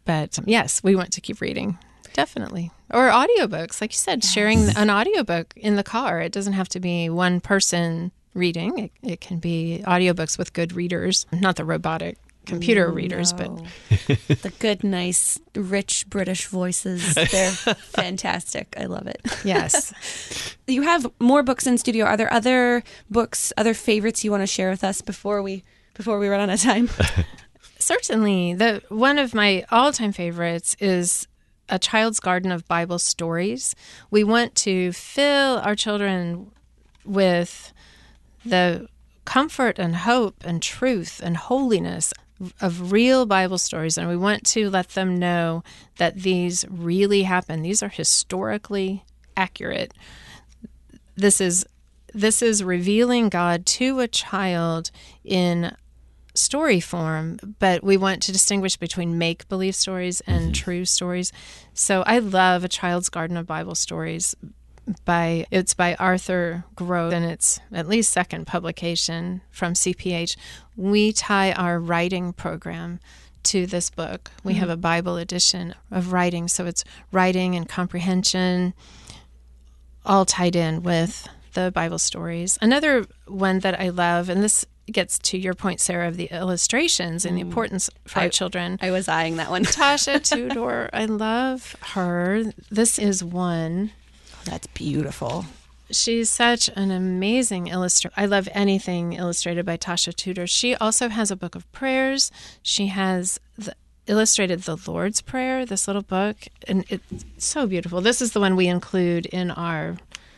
but 0.05 0.37
yes, 0.45 0.83
we 0.83 0.95
want 0.95 1.13
to 1.13 1.21
keep 1.21 1.41
reading. 1.41 1.79
Definitely. 2.13 2.69
Or 2.91 3.09
audiobooks, 3.09 3.81
like 3.81 3.91
you 3.91 3.97
said, 3.97 4.23
sharing 4.23 4.69
an 4.77 4.91
audiobook 4.91 5.51
in 5.55 5.77
the 5.77 5.83
car. 5.83 6.21
It 6.21 6.31
doesn't 6.31 6.53
have 6.53 6.69
to 6.69 6.79
be 6.79 7.09
one 7.09 7.39
person 7.39 8.11
reading. 8.35 8.77
It, 8.77 8.91
it 9.01 9.19
can 9.19 9.39
be 9.39 9.81
audiobooks 9.87 10.37
with 10.37 10.53
good 10.53 10.73
readers, 10.73 11.25
not 11.31 11.55
the 11.55 11.65
robotic 11.65 12.19
computer 12.45 12.89
mm, 12.89 12.95
readers, 12.95 13.33
but 13.33 13.49
the 14.07 14.53
good, 14.59 14.83
nice, 14.83 15.39
rich 15.55 16.05
British 16.09 16.45
voices. 16.47 17.13
They're 17.15 17.51
fantastic. 17.51 18.75
I 18.79 18.85
love 18.85 19.07
it. 19.07 19.21
yes. 19.43 19.93
You 20.67 20.81
have 20.81 21.05
more 21.19 21.43
books 21.43 21.67
in 21.67 21.77
studio. 21.77 22.05
Are 22.05 22.17
there 22.17 22.33
other 22.33 22.81
books, 23.07 23.53
other 23.55 23.75
favorites 23.75 24.23
you 24.23 24.31
want 24.31 24.41
to 24.41 24.47
share 24.47 24.71
with 24.71 24.83
us 24.83 24.99
before 25.01 25.43
we 25.43 25.63
before 25.93 26.17
we 26.17 26.27
run 26.27 26.39
out 26.39 26.53
of 26.55 26.59
time? 26.59 26.89
Certainly. 27.77 28.55
The 28.55 28.81
one 28.89 29.19
of 29.19 29.35
my 29.35 29.63
all-time 29.69 30.11
favorites 30.11 30.75
is 30.79 31.27
A 31.69 31.77
Child's 31.77 32.19
Garden 32.19 32.51
of 32.51 32.67
Bible 32.67 32.97
Stories. 32.97 33.75
We 34.09 34.23
want 34.23 34.55
to 34.55 34.91
fill 34.91 35.59
our 35.59 35.75
children 35.75 36.51
with 37.05 37.71
the 38.43 38.87
comfort 39.25 39.77
and 39.77 39.95
hope 39.97 40.43
and 40.43 40.61
truth 40.61 41.19
and 41.23 41.37
holiness 41.37 42.13
of 42.59 42.91
real 42.91 43.25
Bible 43.25 43.57
stories 43.57 43.97
and 43.97 44.07
we 44.07 44.17
want 44.17 44.43
to 44.45 44.69
let 44.69 44.89
them 44.89 45.17
know 45.17 45.63
that 45.97 46.17
these 46.17 46.65
really 46.69 47.23
happen. 47.23 47.61
These 47.61 47.81
are 47.81 47.89
historically 47.89 49.03
accurate. 49.37 49.93
This 51.15 51.39
is 51.39 51.65
this 52.13 52.41
is 52.41 52.63
revealing 52.63 53.27
God 53.27 53.65
to 53.65 53.99
a 53.99 54.07
child 54.07 54.89
in 55.25 55.75
story 56.33 56.79
form, 56.79 57.55
but 57.59 57.83
we 57.83 57.97
want 57.97 58.21
to 58.23 58.31
distinguish 58.31 58.77
between 58.77 59.17
make 59.17 59.47
believe 59.49 59.75
stories 59.75 60.21
and 60.21 60.43
mm-hmm. 60.43 60.51
true 60.51 60.85
stories. 60.85 61.33
So 61.73 62.03
I 62.05 62.19
love 62.19 62.63
A 62.63 62.69
Child's 62.69 63.09
Garden 63.09 63.35
of 63.35 63.45
Bible 63.45 63.75
Stories 63.75 64.35
by 65.03 65.45
it's 65.51 65.73
by 65.73 65.95
Arthur 65.95 66.63
Gross 66.75 67.13
and 67.13 67.25
it's 67.25 67.59
at 67.71 67.87
least 67.87 68.11
second 68.11 68.45
publication 68.45 69.41
from 69.51 69.73
CPH. 69.73 70.35
We 70.75 71.11
tie 71.11 71.51
our 71.53 71.79
writing 71.79 72.33
program 72.33 72.99
to 73.43 73.65
this 73.65 73.89
book. 73.89 74.31
We 74.43 74.55
have 74.55 74.69
a 74.69 74.73
mm-hmm. 74.73 74.81
Bible 74.81 75.17
edition 75.17 75.75
of 75.91 76.11
writing, 76.11 76.47
so 76.47 76.65
it's 76.65 76.83
writing 77.11 77.55
and 77.55 77.69
comprehension 77.69 78.73
all 80.05 80.25
tied 80.25 80.55
in 80.55 80.83
with 80.83 81.27
the 81.53 81.71
Bible 81.71 81.99
stories. 81.99 82.57
Another 82.61 83.05
one 83.27 83.59
that 83.59 83.79
I 83.79 83.89
love, 83.89 84.29
and 84.29 84.43
this 84.43 84.65
gets 84.91 85.17
to 85.17 85.37
your 85.37 85.53
point, 85.53 85.79
Sarah, 85.79 86.07
of 86.07 86.17
the 86.17 86.25
illustrations 86.25 87.25
and 87.25 87.37
the 87.37 87.41
mm. 87.41 87.47
importance 87.47 87.89
for 88.05 88.19
our 88.19 88.29
children. 88.29 88.77
I 88.81 88.91
was 88.91 89.07
eyeing 89.07 89.37
that 89.37 89.49
one. 89.49 89.63
Tasha 89.63 90.21
Tudor, 90.23 90.89
I 90.93 91.05
love 91.05 91.75
her. 91.93 92.43
This 92.69 92.99
is 92.99 93.23
one. 93.23 93.91
That's 94.45 94.67
beautiful. 94.67 95.45
She's 95.91 96.29
such 96.29 96.69
an 96.75 96.89
amazing 96.89 97.67
illustrator. 97.67 98.13
I 98.17 98.25
love 98.25 98.49
anything 98.53 99.13
illustrated 99.13 99.65
by 99.65 99.77
Tasha 99.77 100.15
Tudor. 100.15 100.47
She 100.47 100.73
also 100.75 101.09
has 101.09 101.29
a 101.29 101.35
book 101.35 101.55
of 101.55 101.71
prayers. 101.71 102.31
She 102.63 102.87
has 102.87 103.39
the, 103.57 103.75
illustrated 104.07 104.61
the 104.61 104.77
Lord's 104.87 105.21
Prayer, 105.21 105.65
this 105.65 105.87
little 105.87 106.01
book, 106.01 106.37
and 106.67 106.85
it's 106.89 107.25
so 107.37 107.67
beautiful. 107.67 108.01
This 108.01 108.21
is 108.21 108.31
the 108.31 108.39
one 108.39 108.55
we 108.55 108.67
include 108.67 109.27
in 109.27 109.51
our 109.51 109.97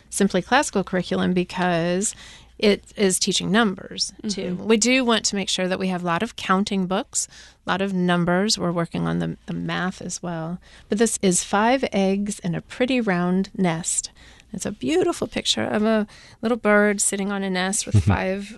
Simply 0.10 0.42
Classical 0.42 0.84
curriculum 0.84 1.34
because 1.34 2.14
it 2.60 2.84
is 2.96 3.20
teaching 3.20 3.52
numbers 3.52 4.14
too. 4.28 4.56
We 4.56 4.78
do 4.78 5.06
want 5.06 5.26
to 5.26 5.36
make 5.36 5.50
sure 5.50 5.68
that 5.68 5.80
we 5.80 5.90
have 5.90 6.04
a 6.04 6.06
lot 6.06 6.24
of 6.24 6.36
counting 6.36 6.88
books, 6.88 7.28
a 7.66 7.70
lot 7.70 7.82
of 7.82 7.94
numbers. 7.94 8.58
We're 8.58 8.72
working 8.72 9.08
on 9.08 9.20
the, 9.20 9.38
the 9.46 9.54
math 9.54 10.02
as 10.02 10.24
well. 10.24 10.60
But 10.90 10.98
this 10.98 11.20
is 11.22 11.44
five 11.44 11.86
eggs 11.94 12.40
in 12.40 12.56
a 12.56 12.62
pretty 12.62 13.00
round 13.00 13.50
nest. 13.56 14.12
It's 14.54 14.66
a 14.66 14.72
beautiful 14.72 15.28
picture 15.28 15.64
of 15.64 15.84
a 15.84 16.08
little 16.42 16.58
bird 16.58 17.02
sitting 17.02 17.32
on 17.32 17.44
a 17.44 17.50
nest 17.50 17.86
with 17.86 18.04
five 18.04 18.58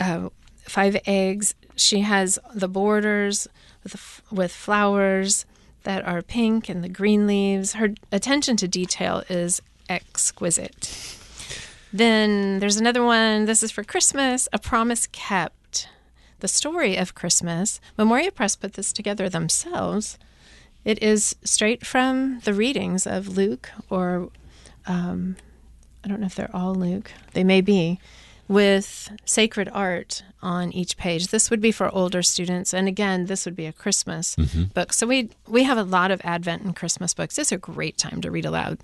uh, 0.00 0.28
five 0.62 0.96
eggs. 1.06 1.54
She 1.76 2.00
has 2.00 2.38
the 2.54 2.68
borders 2.68 3.48
with 3.82 4.22
with 4.30 4.52
flowers 4.52 5.46
that 5.84 6.06
are 6.06 6.20
pink 6.20 6.68
and 6.68 6.84
the 6.84 6.88
green 6.88 7.26
leaves. 7.26 7.74
Her 7.74 7.94
attention 8.12 8.56
to 8.58 8.68
detail 8.68 9.22
is 9.30 9.62
exquisite. 9.88 11.17
Then 11.92 12.58
there's 12.58 12.76
another 12.76 13.02
one. 13.02 13.46
This 13.46 13.62
is 13.62 13.70
for 13.70 13.82
Christmas, 13.84 14.48
A 14.52 14.58
Promise 14.58 15.06
Kept. 15.08 15.88
The 16.40 16.48
story 16.48 16.96
of 16.96 17.14
Christmas. 17.14 17.80
Memoria 17.96 18.30
Press 18.30 18.56
put 18.56 18.74
this 18.74 18.92
together 18.92 19.28
themselves. 19.28 20.18
It 20.84 21.02
is 21.02 21.34
straight 21.42 21.84
from 21.84 22.40
the 22.40 22.54
readings 22.54 23.06
of 23.06 23.36
Luke, 23.36 23.70
or 23.90 24.30
um, 24.86 25.36
I 26.04 26.08
don't 26.08 26.20
know 26.20 26.26
if 26.26 26.34
they're 26.34 26.54
all 26.54 26.74
Luke. 26.74 27.10
They 27.32 27.42
may 27.42 27.60
be, 27.60 27.98
with 28.46 29.10
sacred 29.24 29.68
art 29.72 30.22
on 30.40 30.72
each 30.72 30.96
page. 30.96 31.28
This 31.28 31.50
would 31.50 31.60
be 31.60 31.72
for 31.72 31.92
older 31.94 32.22
students, 32.22 32.72
and 32.72 32.86
again, 32.88 33.26
this 33.26 33.44
would 33.44 33.56
be 33.56 33.66
a 33.66 33.72
Christmas 33.72 34.36
book. 34.72 34.92
So 34.92 35.06
we 35.06 35.30
we 35.46 35.64
have 35.64 35.76
a 35.76 35.82
lot 35.82 36.10
of 36.10 36.20
Advent 36.24 36.62
and 36.62 36.74
Christmas 36.76 37.12
books. 37.12 37.38
It's 37.38 37.52
a 37.52 37.58
great 37.58 37.98
time 37.98 38.20
to 38.22 38.30
read 38.30 38.44
aloud. 38.46 38.78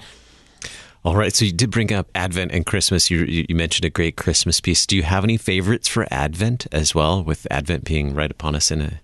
All 1.04 1.16
right. 1.16 1.34
So 1.34 1.44
you 1.44 1.52
did 1.52 1.70
bring 1.70 1.92
up 1.92 2.08
Advent 2.14 2.52
and 2.52 2.64
Christmas. 2.64 3.10
You, 3.10 3.24
you 3.24 3.54
mentioned 3.54 3.84
a 3.84 3.90
great 3.90 4.16
Christmas 4.16 4.60
piece. 4.60 4.86
Do 4.86 4.96
you 4.96 5.02
have 5.02 5.22
any 5.22 5.36
favorites 5.36 5.86
for 5.86 6.06
Advent 6.10 6.66
as 6.72 6.94
well, 6.94 7.22
with 7.22 7.46
Advent 7.50 7.84
being 7.84 8.14
right 8.14 8.30
upon 8.30 8.54
us 8.54 8.70
in 8.70 8.80
a 8.80 9.00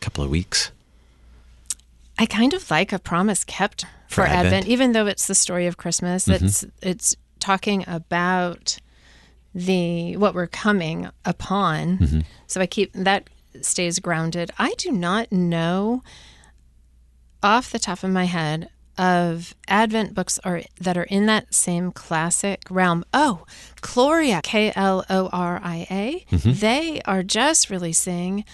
couple 0.00 0.24
of 0.24 0.30
weeks? 0.30 0.70
I 2.18 2.24
kind 2.26 2.54
of 2.54 2.70
like 2.70 2.92
a 2.92 2.98
promise 2.98 3.44
kept 3.44 3.84
for, 4.08 4.14
For 4.14 4.22
Advent. 4.22 4.46
Advent? 4.46 4.68
even 4.68 4.92
though 4.92 5.06
it's 5.06 5.26
the 5.26 5.34
story 5.34 5.66
of 5.66 5.76
Christmas. 5.76 6.26
Mm-hmm. 6.26 6.44
It's 6.44 6.64
it's 6.82 7.16
talking 7.38 7.84
about 7.86 8.78
the 9.54 10.16
what 10.16 10.34
we're 10.34 10.46
coming 10.46 11.10
upon. 11.24 11.98
Mm-hmm. 11.98 12.20
So 12.46 12.60
I 12.62 12.66
keep 12.66 12.92
that 12.94 13.28
stays 13.60 13.98
grounded. 13.98 14.50
I 14.58 14.72
do 14.78 14.90
not 14.90 15.30
know 15.30 16.02
off 17.42 17.72
the 17.72 17.78
top 17.78 18.02
of 18.04 18.10
my 18.10 18.24
head 18.24 18.70
of 18.98 19.54
Advent 19.68 20.14
books 20.14 20.38
are 20.44 20.62
that 20.80 20.96
are 20.96 21.04
in 21.04 21.26
that 21.26 21.54
same 21.54 21.92
classic 21.92 22.62
realm. 22.70 23.04
Oh, 23.12 23.44
Kloria, 23.80 24.42
K 24.42 24.72
L 24.76 25.04
O 25.08 25.28
R 25.32 25.60
I 25.62 25.86
A. 25.90 26.24
Mm-hmm. 26.30 26.52
They 26.52 27.00
are 27.04 27.22
just 27.22 27.70
releasing 27.70 28.44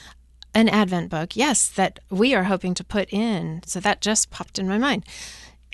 an 0.55 0.69
Advent 0.69 1.11
book. 1.11 1.37
Yes, 1.37 1.69
that 1.69 1.99
we 2.11 2.35
are 2.35 2.45
hoping 2.45 2.75
to 2.75 2.85
put 2.85 3.13
in. 3.13 3.63
So 3.67 3.81
that 3.81 4.01
just 4.01 4.31
popped 4.31 4.59
in 4.59 4.69
my 4.69 4.79
mind. 4.79 5.05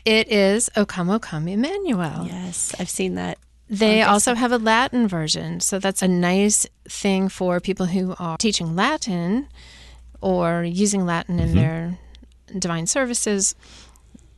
It 0.05 0.31
is 0.31 0.71
O 0.77 0.85
Come, 0.85 1.11
O 1.11 1.19
Come, 1.19 1.49
Emmanuel. 1.49 2.27
Yes, 2.27 2.75
I've 2.79 2.91
seen 2.91 3.15
that. 3.15 3.39
They 3.71 4.03
also 4.03 4.35
have 4.35 4.53
a 4.53 4.59
Latin 4.59 5.09
version. 5.09 5.61
So 5.61 5.79
that's 5.79 6.03
a 6.03 6.09
nice 6.09 6.67
thing 6.87 7.29
for 7.29 7.61
people 7.61 7.87
who 7.87 8.15
are 8.19 8.37
teaching 8.37 8.77
Latin 8.77 9.49
or 10.21 10.63
using 10.63 11.07
Latin 11.07 11.39
in 11.39 11.49
mm-hmm. 11.49 11.59
their 11.59 11.99
divine 12.59 12.87
services. 12.87 13.55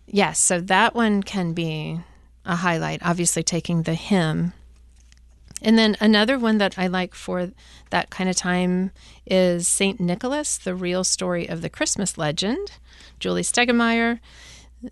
Yes, 0.07 0.38
so 0.38 0.61
that 0.61 0.95
one 0.95 1.23
can 1.23 1.53
be 1.53 2.01
a 2.45 2.57
highlight, 2.57 3.01
obviously 3.05 3.42
taking 3.42 3.83
the 3.83 3.95
hymn. 3.95 4.53
And 5.62 5.79
then 5.79 5.97
another 6.01 6.38
one 6.38 6.59
that 6.59 6.79
I 6.79 6.87
like 6.87 7.14
for 7.14 7.51
that 7.90 8.11
kind 8.11 8.29
of 8.29 8.37
time 8.37 8.92
is 9.27 9.66
St. 9.66 9.99
Nicholas, 9.99 10.59
the 10.59 10.75
real 10.75 11.03
story 11.03 11.49
of 11.49 11.62
the 11.62 11.71
Christmas 11.71 12.19
legend, 12.19 12.73
Julie 13.19 13.42
Stiegemeyer. 13.42 14.21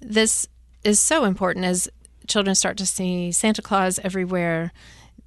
This 0.01 0.49
is 0.83 0.99
so 0.99 1.25
important 1.25 1.65
as 1.67 1.89
children 2.27 2.55
start 2.55 2.77
to 2.79 2.87
see 2.87 3.31
Santa 3.31 3.63
Claus 3.63 3.99
everywhere. 4.03 4.73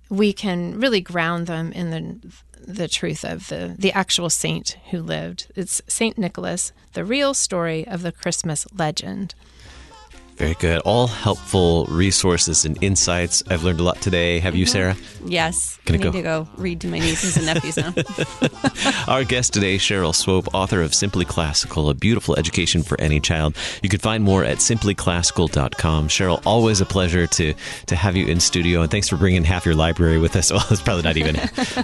We 0.10 0.34
can 0.34 0.80
really 0.80 1.02
ground 1.02 1.48
them 1.48 1.72
in 1.72 1.92
the 1.92 2.34
the 2.60 2.88
truth 2.88 3.24
of 3.24 3.48
the 3.48 3.76
the 3.78 3.92
actual 3.94 4.30
saint 4.30 4.78
who 4.90 5.02
lived. 5.02 5.52
It's 5.56 5.82
Saint 5.88 6.18
Nicholas, 6.18 6.72
the 6.94 7.06
real 7.06 7.34
story 7.34 7.88
of 7.88 8.02
the 8.02 8.12
Christmas 8.12 8.66
legend. 8.76 9.36
Very 10.38 10.54
good. 10.54 10.82
All 10.82 11.08
helpful 11.08 11.86
resources 11.86 12.64
and 12.64 12.82
insights. 12.84 13.42
I've 13.50 13.64
learned 13.64 13.80
a 13.80 13.84
lot 13.84 14.00
today. 14.02 14.38
Have 14.40 14.56
you, 14.56 14.68
Sarah? 14.68 14.96
Yes. 15.26 15.80
Gonna 15.86 15.98
I 15.98 16.04
need 16.04 16.04
go. 16.04 16.12
to 16.12 16.22
go 16.22 16.48
read 16.58 16.80
to 16.82 16.88
my 16.88 17.00
nieces 17.00 17.38
and 17.38 17.48
nephews 17.48 17.76
now. 17.78 17.92
Our 19.12 19.24
guest 19.24 19.54
today, 19.54 19.78
Cheryl 19.78 20.14
Swope, 20.14 20.54
author 20.54 20.84
of 20.84 20.94
Simply 20.94 21.26
Classical, 21.26 21.90
a 21.90 21.96
beautiful 21.96 22.36
education 22.38 22.84
for 22.84 23.02
any 23.02 23.20
child. 23.20 23.56
You 23.82 23.90
can 23.90 24.00
find 24.00 24.24
more 24.24 24.44
at 24.44 24.60
simplyclassical.com. 24.60 26.08
Cheryl, 26.08 26.42
always 26.46 26.82
a 26.82 26.86
pleasure 26.86 27.26
to 27.26 27.56
to 27.88 27.96
have 27.96 28.16
you 28.16 28.28
in 28.28 28.40
studio, 28.40 28.82
and 28.82 28.92
thanks 28.92 29.10
for 29.10 29.18
bringing 29.18 29.44
half 29.44 29.66
your 29.66 29.76
library 29.76 30.20
with 30.20 30.36
us. 30.36 30.52
Well, 30.58 30.66
it's 30.72 30.82
probably 30.82 31.04
not 31.04 31.18
even 31.18 31.36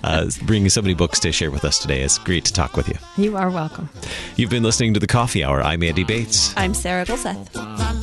uh, 0.04 0.30
bringing 0.46 0.68
so 0.70 0.82
many 0.82 0.96
books 0.96 1.20
to 1.20 1.32
share 1.32 1.52
with 1.52 1.64
us 1.64 1.78
today. 1.78 2.02
It's 2.02 2.18
great 2.18 2.44
to 2.46 2.54
talk 2.54 2.76
with 2.76 2.88
you. 2.90 2.96
You 3.18 3.38
are 3.38 3.52
welcome. 3.52 3.88
You've 4.36 4.50
been 4.50 4.64
listening 4.64 4.96
to 4.96 5.00
the 5.00 5.06
Coffee 5.06 5.44
Hour. 5.44 5.62
I'm 5.62 5.84
Andy 5.84 6.04
Bates. 6.04 6.56
I'm 6.58 6.74
Sarah 6.74 7.06
Gulseth. 7.06 8.03